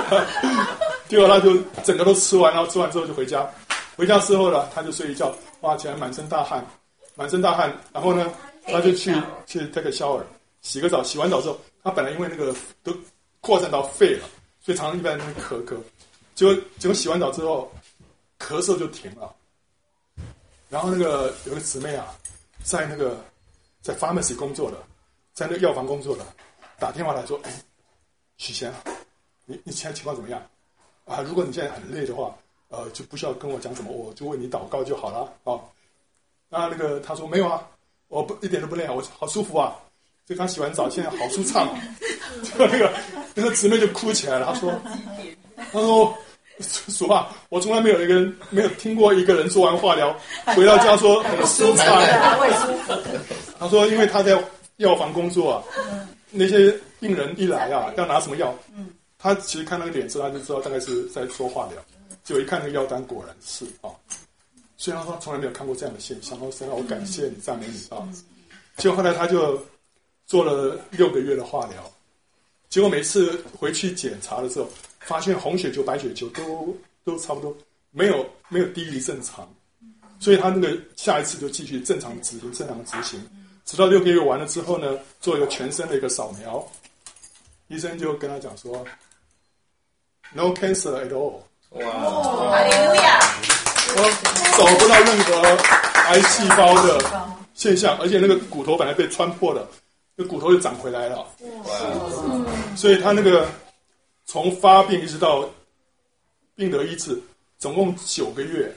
[1.08, 3.48] 结果他就整个都吃完，然后吃完之后就回家。
[3.96, 6.62] 回家之后呢，他就睡一觉，哇，起来满身大汗，
[7.14, 7.74] 满身大汗。
[7.90, 8.30] 然后呢，
[8.66, 9.14] 他就去
[9.46, 10.20] 去 take a shower，
[10.60, 11.02] 洗个澡。
[11.02, 12.54] 洗完澡之后，他本来因为那个
[12.84, 12.94] 都
[13.40, 14.28] 扩散到肺了，
[14.60, 15.74] 所以常常一般在咳咳。
[16.34, 17.72] 结果结果洗完澡之后，
[18.38, 19.34] 咳嗽就停了。
[20.68, 22.08] 然后那个有个姊妹啊，
[22.62, 23.24] 在那个
[23.80, 24.76] 在 pharmacy 工作的。
[25.36, 26.24] 在那药房工作的，
[26.78, 27.52] 打电话来说：“哎，
[28.38, 28.72] 许贤，
[29.44, 30.40] 你你现在情况怎么样？
[31.04, 32.34] 啊，如果你现在很累的话，
[32.68, 35.60] 呃，就不需要跟我讲什么，我就为你祷告就好了啊。”
[36.48, 37.62] 那那个他说：“没有啊，
[38.08, 39.76] 我不一点都不累啊，我好舒服啊，
[40.24, 41.78] 就刚洗完澡，现在好舒畅啊。
[42.42, 42.90] ”就那个
[43.34, 44.72] 那个姊妹就哭起来了，她说
[45.70, 46.16] ：“她说，
[46.60, 50.18] 说实话，我从来没有一个人没有听过一个人做完化疗
[50.54, 52.02] 回到家说很舒畅。
[53.60, 54.42] ”他说：“因为他在。”
[54.76, 55.64] 药房工作啊，
[56.30, 58.54] 那些病人一来啊，要拿什么药？
[59.18, 61.82] 他其实看那个脸色，他就知道大概是在做化疗。
[62.22, 63.90] 结果一看那个药单，果然是啊。
[64.76, 68.06] 虽然说从来没有看过这样的现象，我说：“我感谢你，赞美你啊。”
[68.76, 69.58] 结果后来他就
[70.26, 71.90] 做了六个月的化疗，
[72.68, 74.68] 结果每次回去检查的时候，
[75.00, 77.56] 发现红血球、白血球都都差不多，
[77.90, 79.48] 没有没有低于正常，
[80.20, 83.18] 所以他那个下一次就继续正常执行，正常执行。
[83.66, 86.64] 直到六个月完了之后呢，做一个全身的一个扫描，
[87.66, 88.86] 医生就跟他讲说
[90.32, 91.40] ，No cancer at all。
[91.70, 91.82] 哇！
[91.82, 93.18] 哈利路亚！
[93.98, 94.02] 我
[94.56, 95.32] 找不到任何
[96.10, 99.68] 癌细胞的现象，而且那个骨头本来被穿破了，
[100.14, 101.26] 那骨头又长回来了。
[101.64, 102.76] 哇！
[102.76, 103.48] 所以他那个
[104.26, 105.44] 从发病一直到
[106.54, 107.20] 病得医治，
[107.58, 108.72] 总共九个月。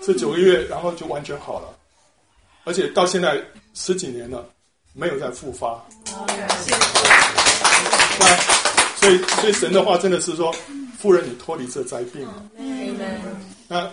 [0.00, 1.68] 这九个月，然后就完全好了，
[2.64, 3.38] 而且到现在。
[3.74, 4.46] 十几年了，
[4.92, 5.82] 没有再复发。
[8.18, 8.36] 那
[8.96, 10.54] 所以所以神的话真的是说，
[10.98, 12.50] 夫人你脱离这灾病了。
[13.68, 13.90] 那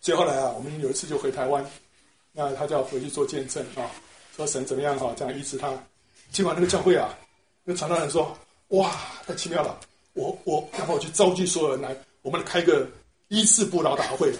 [0.00, 1.64] 所以后来啊，我们有一次就回台湾，
[2.32, 3.90] 那他就要回去做见证啊，
[4.36, 5.72] 说神怎么样哈，这样医治他。
[6.32, 7.14] 今晚那个教会啊，
[7.64, 8.36] 那传道人说，
[8.68, 8.90] 哇，
[9.26, 9.78] 太奇妙了，
[10.14, 12.88] 我我然后我去召集所有人来，我们来开个
[13.28, 14.32] 医治布道大会，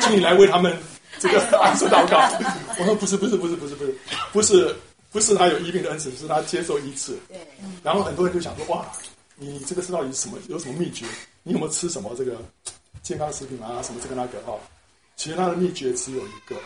[0.00, 0.76] 请你来为他们
[1.18, 2.18] 这个安守祷告。
[2.78, 3.94] 我说不是不是不是不是不是
[4.32, 4.76] 不是
[5.10, 7.16] 不是他有医病的恩赐，是他接受医治。
[7.82, 8.86] 然后很多人就想说，哇，
[9.36, 10.36] 你这个是到底是什么？
[10.48, 11.06] 有什么秘诀？
[11.42, 12.36] 你有没有吃什么这个
[13.02, 13.82] 健康食品啊？
[13.82, 14.54] 什么这个那个哈？
[15.16, 16.56] 其实他的秘诀只有一个，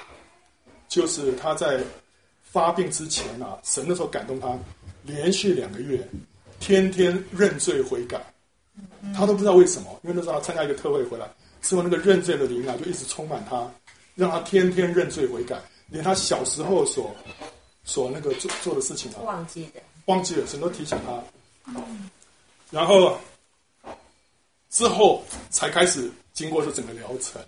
[0.88, 1.80] 就是他在
[2.43, 4.59] 发病之前啊，神那时候感动他，
[5.05, 6.07] 连续两个月，
[6.61, 8.20] 天天认罪悔改。
[9.14, 11.28] 他都不知道为什么，因为那时候他参加一个特会回来，
[11.61, 13.70] 之后那个认罪的灵啊，就一直充满他，
[14.14, 17.14] 让他天天认罪悔改，连他小时候所
[17.84, 21.72] 所那个做做的事情啊，忘记的，忘记了，神都提醒他。
[22.70, 23.18] 然后
[24.70, 27.42] 之后才开始经过这整个疗程，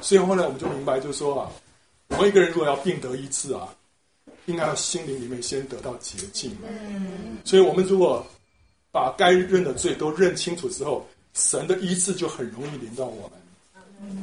[0.00, 1.50] 所以后来我们就明白，就是说啊，
[2.08, 3.68] 我们一个人如果要病得医治啊，
[4.46, 6.56] 应该要心灵里面先得到洁净。
[6.66, 8.26] 嗯所以我们如果
[8.90, 13.45] 把该认的罪都认清楚之后，神的医治就很容易临到我们。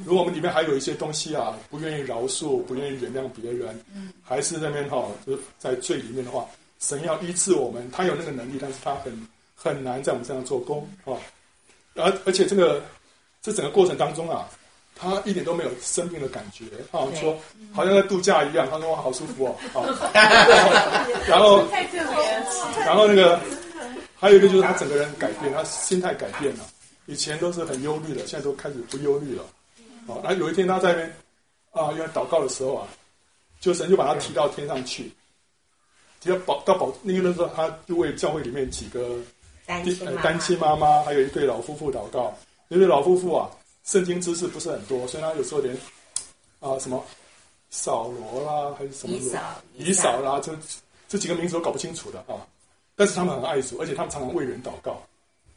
[0.05, 3.80] 如果我们里面还有一些东西啊，不愿意饶恕，不愿意原谅别人，
[4.24, 6.45] 还是那边哈，就是在罪里面的话，
[6.80, 11.17] 神要医治我们，他有那个能力，但是他很很难在我们身上做工啊。
[11.95, 12.82] 而而且这个
[13.41, 14.47] 这整个过程当中啊，
[14.95, 17.38] 他一点都没有生病的感觉啊，说
[17.74, 19.86] 好像在度假一样，他说哇好舒服哦，好，
[21.28, 21.63] 然后
[22.86, 23.39] 然后那个。
[24.15, 26.63] 还有一个就是他整个人改变，他心态改变了。
[27.07, 29.43] 以前都是很忧虑的，现在都开始不忧虑了。
[30.08, 31.16] 好，然后有一天他在那边
[31.72, 32.88] 啊，因为祷告的时候啊，
[33.60, 35.12] 就神就把他提到天上去，
[36.20, 36.93] 提到保到保。
[37.01, 39.18] 那个时候他就为教会里面几个
[39.66, 42.34] 单亲妈妈，单亲妈妈，还有一对老夫妇祷告。
[42.68, 43.49] 那对老夫妇啊，
[43.84, 45.76] 圣经知识不是很多，所以他有时候连
[46.60, 47.04] 啊什么
[47.70, 49.39] 扫罗啦，还是什么罗
[49.78, 50.56] 以扫啦，这
[51.08, 52.36] 这几个名字都搞不清楚的啊。
[52.95, 55.01] 但是他们很爱主，而且他们常常为人祷告，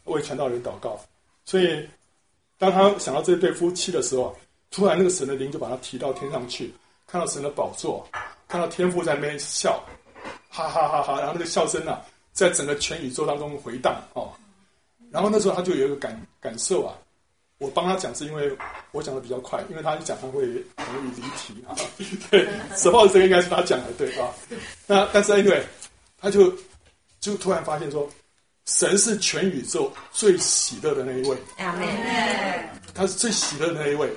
[0.05, 0.99] 为传道人祷告。
[1.45, 1.87] 所以，
[2.57, 4.35] 当他想到这对夫妻的时候，
[4.71, 6.73] 突然那个神的灵就把他提到天上去，
[7.05, 8.07] 看到神的宝座，
[8.47, 9.83] 看到天父在那边笑，
[10.49, 11.19] 哈哈哈哈！
[11.19, 12.01] 然后那个笑声啊，
[12.33, 14.31] 在整个全宇宙当中回荡哦。
[15.11, 16.93] 然后那时候他就有一个感感受啊，
[17.59, 18.51] 我帮他讲是因为
[18.91, 21.75] 我讲的比较快，因为他一讲他会容易离题啊。
[22.31, 24.33] 对，实话这个应该是他讲的对啊。
[24.85, 25.63] 那但是因为
[26.19, 26.53] 他就。
[27.19, 28.07] 就突然发现说，
[28.67, 31.37] 神是全宇宙最喜乐的那一位。
[32.93, 34.11] 他是最喜乐的那一位，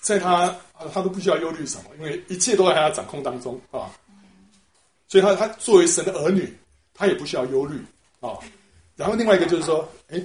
[0.00, 0.52] 在他
[0.92, 3.90] 他都不需要忧虑什么，因为一切都在他掌控当中啊。
[5.08, 6.52] 所以他他作为神的儿女，
[6.94, 7.76] 他也不需要忧虑
[8.20, 8.32] 啊。
[8.96, 10.20] 然后另外一个就是说，哎，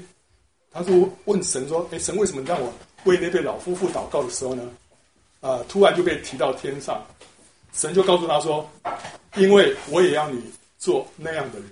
[0.71, 2.73] 他说问神说，哎，神为什么让我
[3.03, 4.63] 为那对老夫妇祷告的时候呢？
[5.41, 7.05] 啊，突然就被提到天上，
[7.73, 8.69] 神就告诉他说，
[9.35, 10.41] 因为我也要你
[10.77, 11.69] 做那样的人。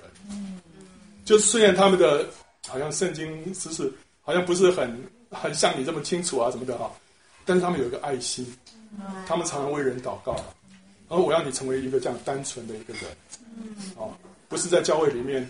[1.30, 2.26] 就虽然他们的
[2.68, 5.00] 好像圣经知识好像不是很
[5.30, 6.92] 很像你这么清楚啊什么的哈，
[7.46, 8.44] 但是他们有一个爱心，
[9.28, 10.34] 他们常常为人祷告，
[11.08, 13.04] 然后我要你成为一个这样单纯的一个人，
[13.96, 14.12] 哦，
[14.48, 15.48] 不是在教会里面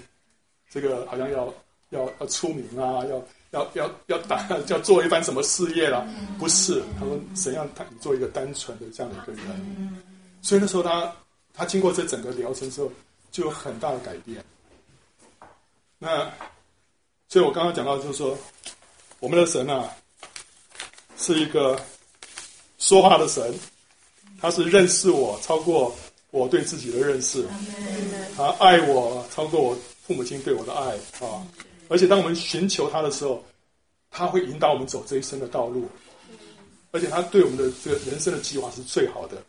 [0.69, 1.47] 这个好像要
[1.91, 6.05] 要要出名啊，要要要要打 要做一番什么事业啦，
[6.37, 10.03] 不是，他们怎样他做一个单纯的这样的一个人，
[10.41, 11.09] 所以那时候他
[11.53, 12.91] 他经过这整个疗程之后，
[13.31, 14.43] 就有很大的改变。
[16.01, 16.31] 那，
[17.27, 18.37] 所以我刚刚讲到，就是说，
[19.19, 19.93] 我们的神啊，
[21.17, 21.77] 是一个
[22.77, 23.53] 说话的神，
[24.39, 25.93] 他是认识我超过
[26.31, 27.45] 我对自己的认识，
[28.37, 31.45] 他爱我超过我父母亲对我的爱啊！
[31.89, 33.43] 而且当我们寻求他的时候，
[34.09, 35.89] 他会引导我们走这一生的道路，
[36.91, 39.43] 而且他对我们的这个人生的计划是最好的。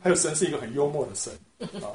[0.00, 1.36] 还有，神是一个很幽默的神
[1.82, 1.90] 啊，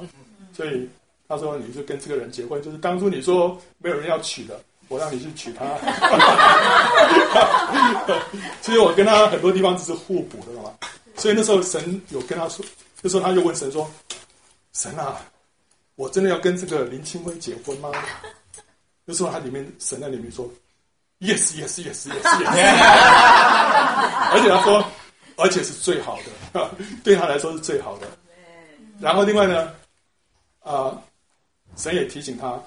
[0.54, 0.86] 所以。
[1.32, 5.64] 他说：“你就跟这个人结婚，就是当初你说没有人要娶的，我让你去娶她。
[8.60, 10.70] 其实我跟他很多地方只是互补的嘛。
[11.16, 12.62] 所以那时候神有跟他说，
[13.00, 13.90] 那时候他就问神说
[14.74, 15.24] ：‘神啊，
[15.94, 17.90] 我真的要跟这个林清辉结婚吗？’
[19.06, 20.46] 那时候他里面神在里面说
[21.18, 22.44] ：‘Yes, yes, yes, yes, yes。’
[24.32, 24.84] 而且他说，
[25.36, 26.18] 而且是最好
[26.52, 26.70] 的，
[27.02, 28.06] 对他来说是最好的。
[29.00, 29.68] 然后另外呢，
[30.60, 31.02] 啊、呃。”
[31.76, 32.60] 神也提醒他，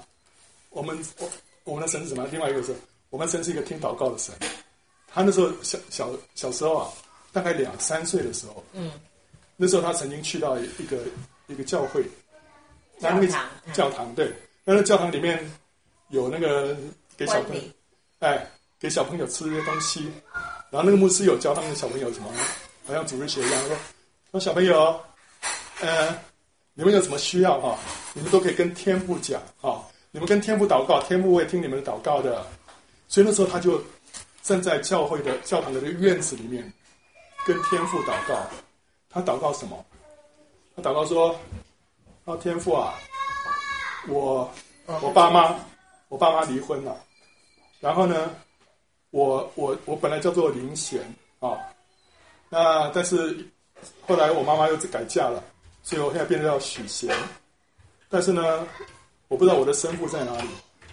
[0.70, 1.30] 我们我
[1.64, 2.26] 我们的神是什么？
[2.30, 2.74] 另外一个是，
[3.10, 4.34] 我们神是一个听祷告的神。
[5.06, 6.92] 他那时候小小小时候啊，
[7.32, 8.92] 大概两三岁的时候，嗯，
[9.56, 10.98] 那时候他曾经去到一个
[11.46, 12.04] 一个教会，
[13.00, 14.30] 教堂，教堂对，
[14.64, 15.50] 那个教堂里面
[16.08, 16.76] 有那个
[17.16, 17.62] 给小朋友，
[18.18, 18.46] 哎，
[18.78, 20.10] 给小朋友吃一些东西。
[20.68, 22.30] 然后那个牧师有教他们的小朋友什么，
[22.86, 23.76] 好像主日学一样，说
[24.32, 25.00] 说小朋友，
[25.80, 26.12] 呃，
[26.76, 27.76] 你们有什么需要哈，
[28.12, 32.46] 你们都可以跟天父讲哈，你们跟天父祷告，天父会听你们的祷告的。
[33.08, 33.82] 所以那时候他就
[34.42, 36.70] 站在教会的教堂的院子里面，
[37.46, 38.38] 跟天父祷告。
[39.08, 39.82] 他祷告什么？
[40.76, 41.34] 他祷告说
[42.26, 42.94] ：“啊，天父啊，
[44.06, 44.48] 我
[45.00, 45.56] 我爸妈，
[46.08, 46.94] 我爸妈离婚了，
[47.80, 48.30] 然后呢？”
[49.10, 51.00] 我我我本来叫做林贤
[51.38, 51.56] 啊，
[52.50, 53.48] 那但是
[54.06, 55.42] 后来我妈妈又改嫁了，
[55.86, 57.14] 所以我现在变成叫许贤。
[58.10, 58.66] 但是呢，
[59.28, 60.48] 我不知道我的生父在哪里。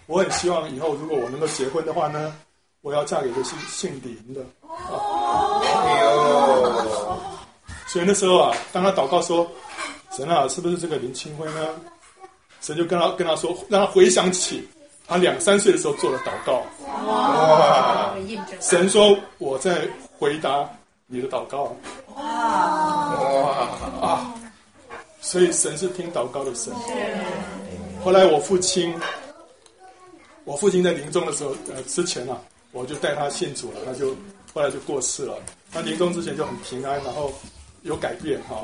[0.06, 2.36] 我很希望以后如果我能够结婚的话呢，
[2.82, 4.41] 我要嫁给一个姓姓林的。
[4.70, 5.50] 啊。
[7.88, 9.50] 所以那时候啊，当他祷告说
[10.16, 11.70] ：“神啊，是不是这个林清辉呢？”
[12.62, 14.70] 神就跟他跟他说，让他回想起。
[15.08, 16.64] 他两三岁的时候做的祷告，
[17.06, 18.14] 哇！
[18.62, 19.86] 神说：“我在
[20.18, 20.70] 回答
[21.08, 21.76] 你的祷告。”
[22.16, 22.24] 哇！
[23.20, 24.08] 哇！
[24.08, 24.34] 啊！
[25.34, 26.71] 所以神是听祷告的神。
[28.03, 28.93] 后来我父亲，
[30.43, 32.39] 我父亲在临终的时候，呃，之前啊，
[32.71, 34.15] 我就带他信主了，他就
[34.53, 35.36] 后来就过世了。
[35.71, 37.34] 他临终之前就很平安，然后
[37.81, 38.63] 有改变哈。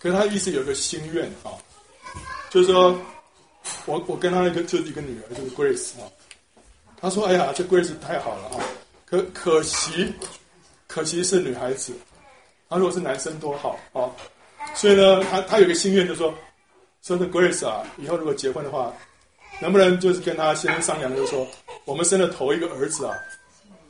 [0.00, 1.52] 可是他一直有一个心愿哈，
[2.50, 2.98] 就是说。
[3.86, 6.04] 我我跟他一个就是一个女儿，就是 Grace 啊。
[7.00, 8.60] 他说：“哎呀，这 Grace 太好了啊！
[9.06, 10.12] 可可惜，
[10.86, 11.94] 可惜是女孩子。
[12.68, 14.10] 他如果是男生多好啊！
[14.72, 16.34] 所以呢，他他有个心愿，就是说，
[17.02, 18.92] 说的 Grace 啊，以后如果结婚的话，
[19.60, 21.46] 能不能就是跟他先生商量，就是说，
[21.84, 23.14] 我们生了头一个儿子啊，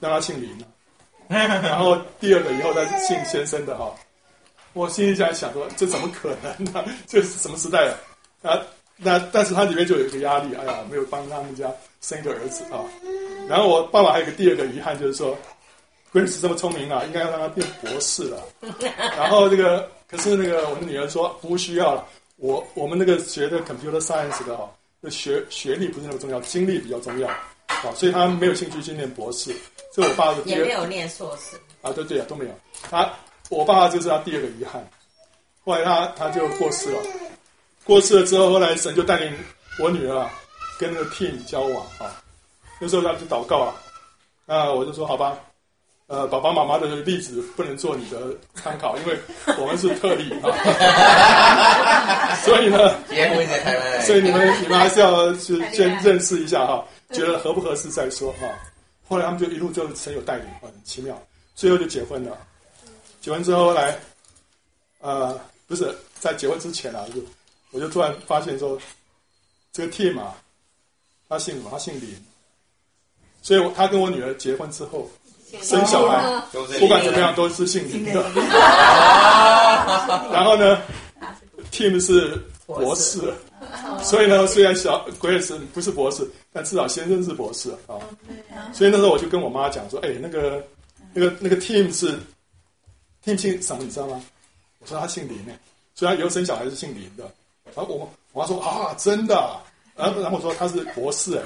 [0.00, 0.50] 让他姓林，
[1.28, 3.94] 然后第二个以后再姓先生的哈。
[4.72, 6.84] 我心里在想说，这怎么可能呢？
[7.06, 7.88] 这是什么时代
[8.42, 8.50] 啊？
[8.50, 8.60] 啊！”
[8.96, 11.68] 那但是他里面就有一个压力，哎呀，没有帮他们家
[12.00, 12.78] 生一个儿子啊。
[13.48, 15.36] 然后我爸爸还有个第二个遗憾，就是说
[16.12, 18.40] ，Grace 这么聪明啊，应该要让他变博士了。
[19.16, 29.54] 然后这个，可是那个我的女儿说不需要了，我我们那个学的 computer science 的哈，那学学历不是那么重要，经历比较重要啊，所以他没有兴趣去念博士。
[29.92, 32.50] 所以我爸的也没有念硕士啊，对对啊，都没有。
[32.90, 33.12] 他
[33.48, 34.84] 我爸爸就是他第二个遗憾，
[35.64, 37.00] 后来他他就过世了。
[37.84, 39.32] 过世了之后，后来神就带领
[39.78, 40.30] 我女儿啊，
[40.78, 42.20] 跟那个 Tim 交往啊。
[42.80, 43.74] 那时候他就祷告啊，
[44.46, 45.38] 啊，我就说好吧，
[46.06, 49.18] 呃，爸爸妈妈的例子不能做你的参考，因为
[49.58, 50.52] 我们是特例啊。
[52.44, 52.98] 所以呢，
[54.02, 58.46] 所以你们你们还是要去先认识一下哈，觉得合不合适再说哈。
[59.08, 61.20] 后来他们就一路就神有带领，很奇妙，
[61.54, 62.36] 最后就结婚了。
[63.20, 63.98] 结婚之后，后来，
[65.00, 67.20] 呃，不是在结婚之前啊，就。
[67.70, 68.78] 我就突然发现说，
[69.72, 70.36] 这个 Tim 啊，
[71.28, 71.68] 他姓什么？
[71.72, 72.14] 他姓林，
[73.42, 75.10] 所以他跟我女儿结婚之后，
[75.62, 76.22] 生小孩，
[76.78, 78.22] 不管怎么样都是姓林的。
[80.32, 80.78] 然后呢，
[81.72, 83.20] Tim 是博士，
[84.02, 87.96] 所以呢，虽然小 Grace 不是博士，但至少先生是博士啊。
[88.72, 90.64] 所以那时候我就跟我妈讲说，哎，那个
[91.12, 92.18] 那个那个 Tim 是
[93.24, 93.82] Tim 姓什么？
[93.82, 94.22] 你知道吗？
[94.80, 95.52] 我说他姓林呢，
[95.94, 97.24] 虽然以后生小孩是姓林的。
[97.74, 99.34] 然后我我妈说啊，真的，
[99.96, 101.42] 然后然后我说他是博士哎，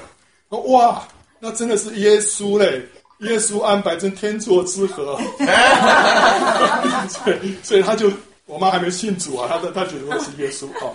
[0.49, 1.07] 说哇，
[1.39, 2.85] 那真的是耶稣嘞，
[3.19, 5.19] 耶稣安排成天作之合，
[7.09, 8.09] 所以所以他就
[8.45, 10.93] 我妈还没信主啊，他他觉得我是耶稣啊。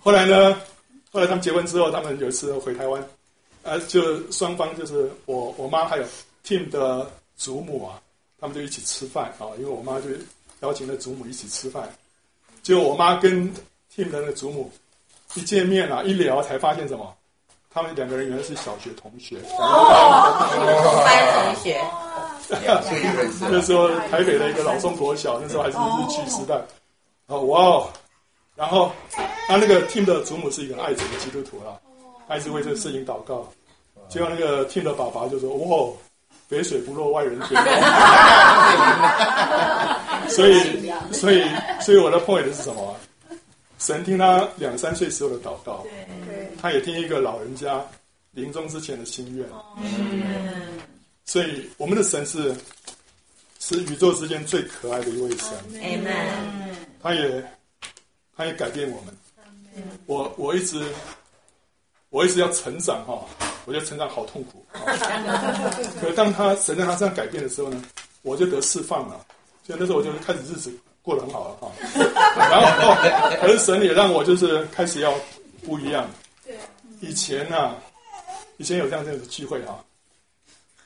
[0.00, 0.54] 后来呢，
[1.12, 3.02] 后来他们结婚之后，他们有一次回台湾，
[3.62, 6.04] 呃，就双方就是我我妈还有
[6.44, 8.00] Tim 的祖母啊，
[8.40, 10.08] 他们就一起吃饭啊，因为我妈就
[10.62, 11.88] 邀请了祖母一起吃饭，
[12.62, 13.48] 结果我妈跟
[13.94, 14.68] Tim 的那个祖母
[15.34, 17.14] 一见面啊，一聊才发现什么？
[17.74, 19.58] 他们两个人原来是小学同学，同
[21.04, 21.80] 班同学。
[23.50, 26.54] 那时候台北的一个老中国小，那时候还是日据时代。
[27.28, 27.88] 哦，哇哦！
[28.54, 28.92] 然后
[29.48, 31.78] 他那个 Tim 的祖母是一个爱主的基督徒啦，
[32.28, 33.48] 他一直为这个事情祷告。
[34.08, 35.88] 结果那个 Tim 的爸爸就说：“哇，
[36.48, 37.58] 肥水不落外人田。
[40.28, 41.42] ”所以，所以，
[41.80, 42.94] 所以我的 point 是什么？
[43.82, 45.84] 神听他两三岁时候的祷告，
[46.60, 47.84] 他也听一个老人家
[48.30, 49.44] 临终之前的心愿。
[51.24, 52.54] 所以我们的神是
[53.58, 55.48] 是宇宙之间最可爱的一位神。
[57.02, 57.44] 他也
[58.36, 59.12] 他也改变我们。
[60.06, 60.80] 我我一直
[62.10, 63.26] 我一直要成长哈，
[63.64, 64.64] 我觉得成长好痛苦。
[66.00, 67.82] 可当他神在他身上改变的时候呢，
[68.22, 69.26] 我就得释放了。
[69.66, 70.72] 所以那时候我就开始日子。
[71.02, 71.70] 过得很好了哈，
[72.38, 72.94] 然后
[73.40, 75.12] 可是神也让我就是开始要
[75.64, 76.08] 不一样。
[77.00, 77.76] 以前呢、啊，
[78.58, 79.82] 以前有这样这样的聚会啊，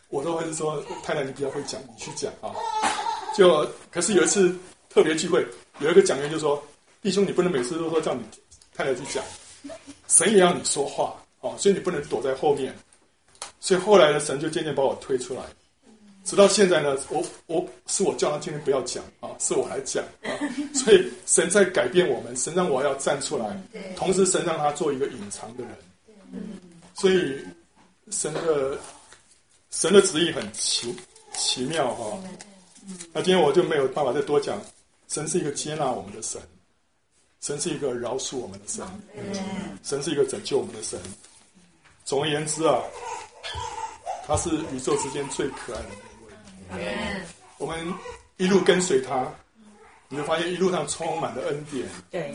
[0.08, 2.50] 我都会是说太太你比较会讲，你去讲啊。
[3.36, 4.56] 就可是有一次
[4.88, 5.46] 特别聚会，
[5.80, 6.62] 有一个讲员就说
[7.02, 8.22] ：“弟兄，你不能每次都说叫你
[8.74, 9.22] 太太去讲，
[10.08, 12.74] 神也要你说话哦，所以你不能躲在后面。”
[13.60, 15.42] 所以后来呢，神就渐渐把我推出来。
[16.26, 20.28] 直到现在呢，我我是我叫他今天不要讲啊，是我来讲啊，
[20.74, 23.56] 所以神在改变我们，神让我要站出来，
[23.94, 25.72] 同时神让他做一个隐藏的人，
[26.94, 27.38] 所以
[28.10, 28.76] 神的
[29.70, 30.92] 神的旨意很奇
[31.32, 32.18] 奇妙哈。
[33.12, 34.60] 那今天我就没有办法再多讲，
[35.06, 36.40] 神是一个接纳我们的神，
[37.40, 38.84] 神是一个饶恕我们的神，
[39.84, 40.98] 神是一个拯救我们的神。
[42.04, 42.82] 总而言之啊，
[44.26, 45.88] 他是宇宙之间最可爱的。
[47.58, 47.92] 我们
[48.36, 49.26] 一路跟随他，
[50.08, 52.34] 你会发现一路上充满了恩典，对，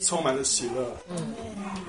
[0.00, 1.34] 充满了喜乐，嗯，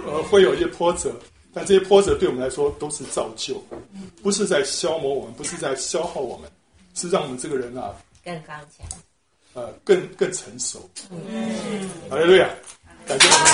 [0.05, 1.13] 呃，会有一些波折，
[1.53, 3.61] 但这些波折对我们来说都是造就，
[4.23, 6.49] 不是在消磨我们，不是在消耗我们，
[6.95, 8.87] 是让我们这个人啊更刚强，
[9.53, 10.89] 呃，更更成熟。
[11.09, 12.49] 嗯，好嘞，对呀，
[13.05, 13.45] 感谢我们，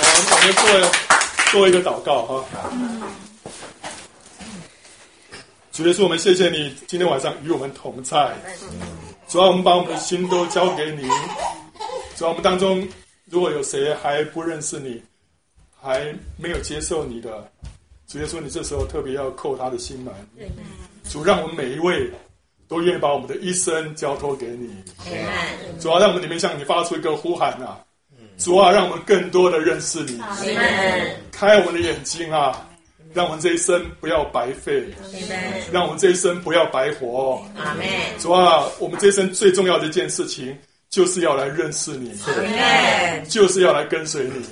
[0.00, 2.44] 我们我们做做一个祷告哈。
[5.80, 8.36] 主耶稣，我们谢谢你今天晚上与我们同在。
[9.26, 11.08] 主要我们把我们的心都交给你。
[12.16, 12.86] 主要我们当中
[13.30, 15.02] 如果有谁还不认识你，
[15.80, 17.50] 还没有接受你的，
[18.06, 20.12] 主耶稣，你这时候特别要扣他的心门。
[21.08, 22.10] 主，让我们每一位
[22.68, 24.68] 都愿意把我们的一生交托给你。
[25.80, 27.80] 主要让我们里面向你发出一个呼喊啊！
[28.36, 30.20] 主啊，让我们更多的认识你。
[31.32, 32.68] 开我们的眼睛啊！
[33.12, 34.84] 让我们这一生不要白费，
[35.72, 37.42] 让我们这一生不要白活。
[37.56, 37.84] 阿门。
[38.18, 40.56] 主啊，我们这一生最重要的一件事情，
[40.88, 42.12] 就是要来认识你，
[43.28, 44.44] 就是要来跟随你。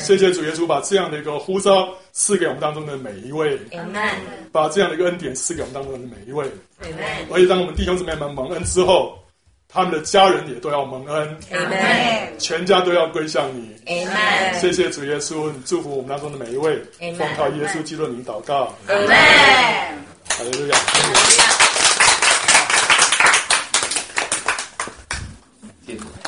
[0.00, 3.58] 谢谢主耶稣，把这样的一个呼召赐给我们当中的每一位。
[4.50, 6.44] 把这样的一个恩典赐给我们当中的每一位。
[7.30, 9.16] 而且当我们弟兄姊妹们蒙恩之后。
[9.68, 11.38] 他们的家人也都要蒙恩
[12.38, 13.76] 全家都要归向你。
[14.58, 16.82] 谢谢主耶稣，你祝福我们当中的每一位。
[16.98, 18.72] 奉靠耶稣基督的名祷告。
[18.86, 19.08] 阿门。
[19.08, 20.78] 哈利路亚。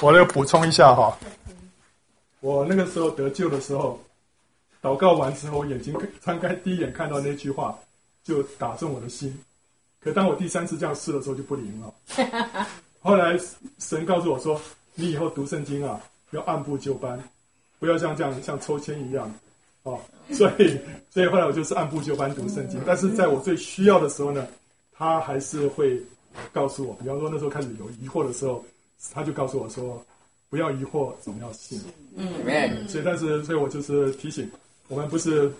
[0.00, 1.18] 我来补充一下哈，
[2.38, 4.00] 我那个时候得救的时候，
[4.80, 5.92] 祷告完之后，我眼睛
[6.24, 7.76] 张开，第一眼看到那句话，
[8.22, 9.36] 就打中我的心。
[10.00, 11.92] 可当我第三次这样试的时候，就不灵了。
[13.00, 13.38] 后来
[13.78, 14.60] 神告诉我说
[14.94, 16.00] ：“你以后读圣经啊，
[16.32, 17.18] 要按部就班，
[17.78, 19.32] 不要像这样像抽签一样，
[19.84, 20.00] 哦。
[20.32, 20.78] 所以，
[21.10, 22.80] 所以后来我就是按部就班读圣经。
[22.86, 24.46] 但是在我最需要的时候呢，
[24.92, 26.02] 他还是会
[26.52, 26.94] 告诉我。
[26.96, 28.64] 比方说那时候开始有疑惑的时候，
[29.12, 30.04] 他就告诉我说：
[30.50, 31.80] 不要疑惑，总要信。
[32.16, 34.50] 嗯，所以但是，所以我就是提醒
[34.88, 35.50] 我们，不是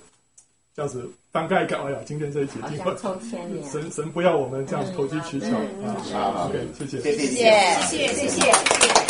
[0.75, 1.09] 这样子。”
[1.39, 2.93] 翻盖一个，哎呀，今天这一节机会，
[3.71, 5.47] 神神不要我们这样投机取巧。
[5.87, 5.95] 啊！
[6.13, 7.27] 好，OK，谢谢，谢谢，
[7.87, 9.08] 谢谢，谢谢。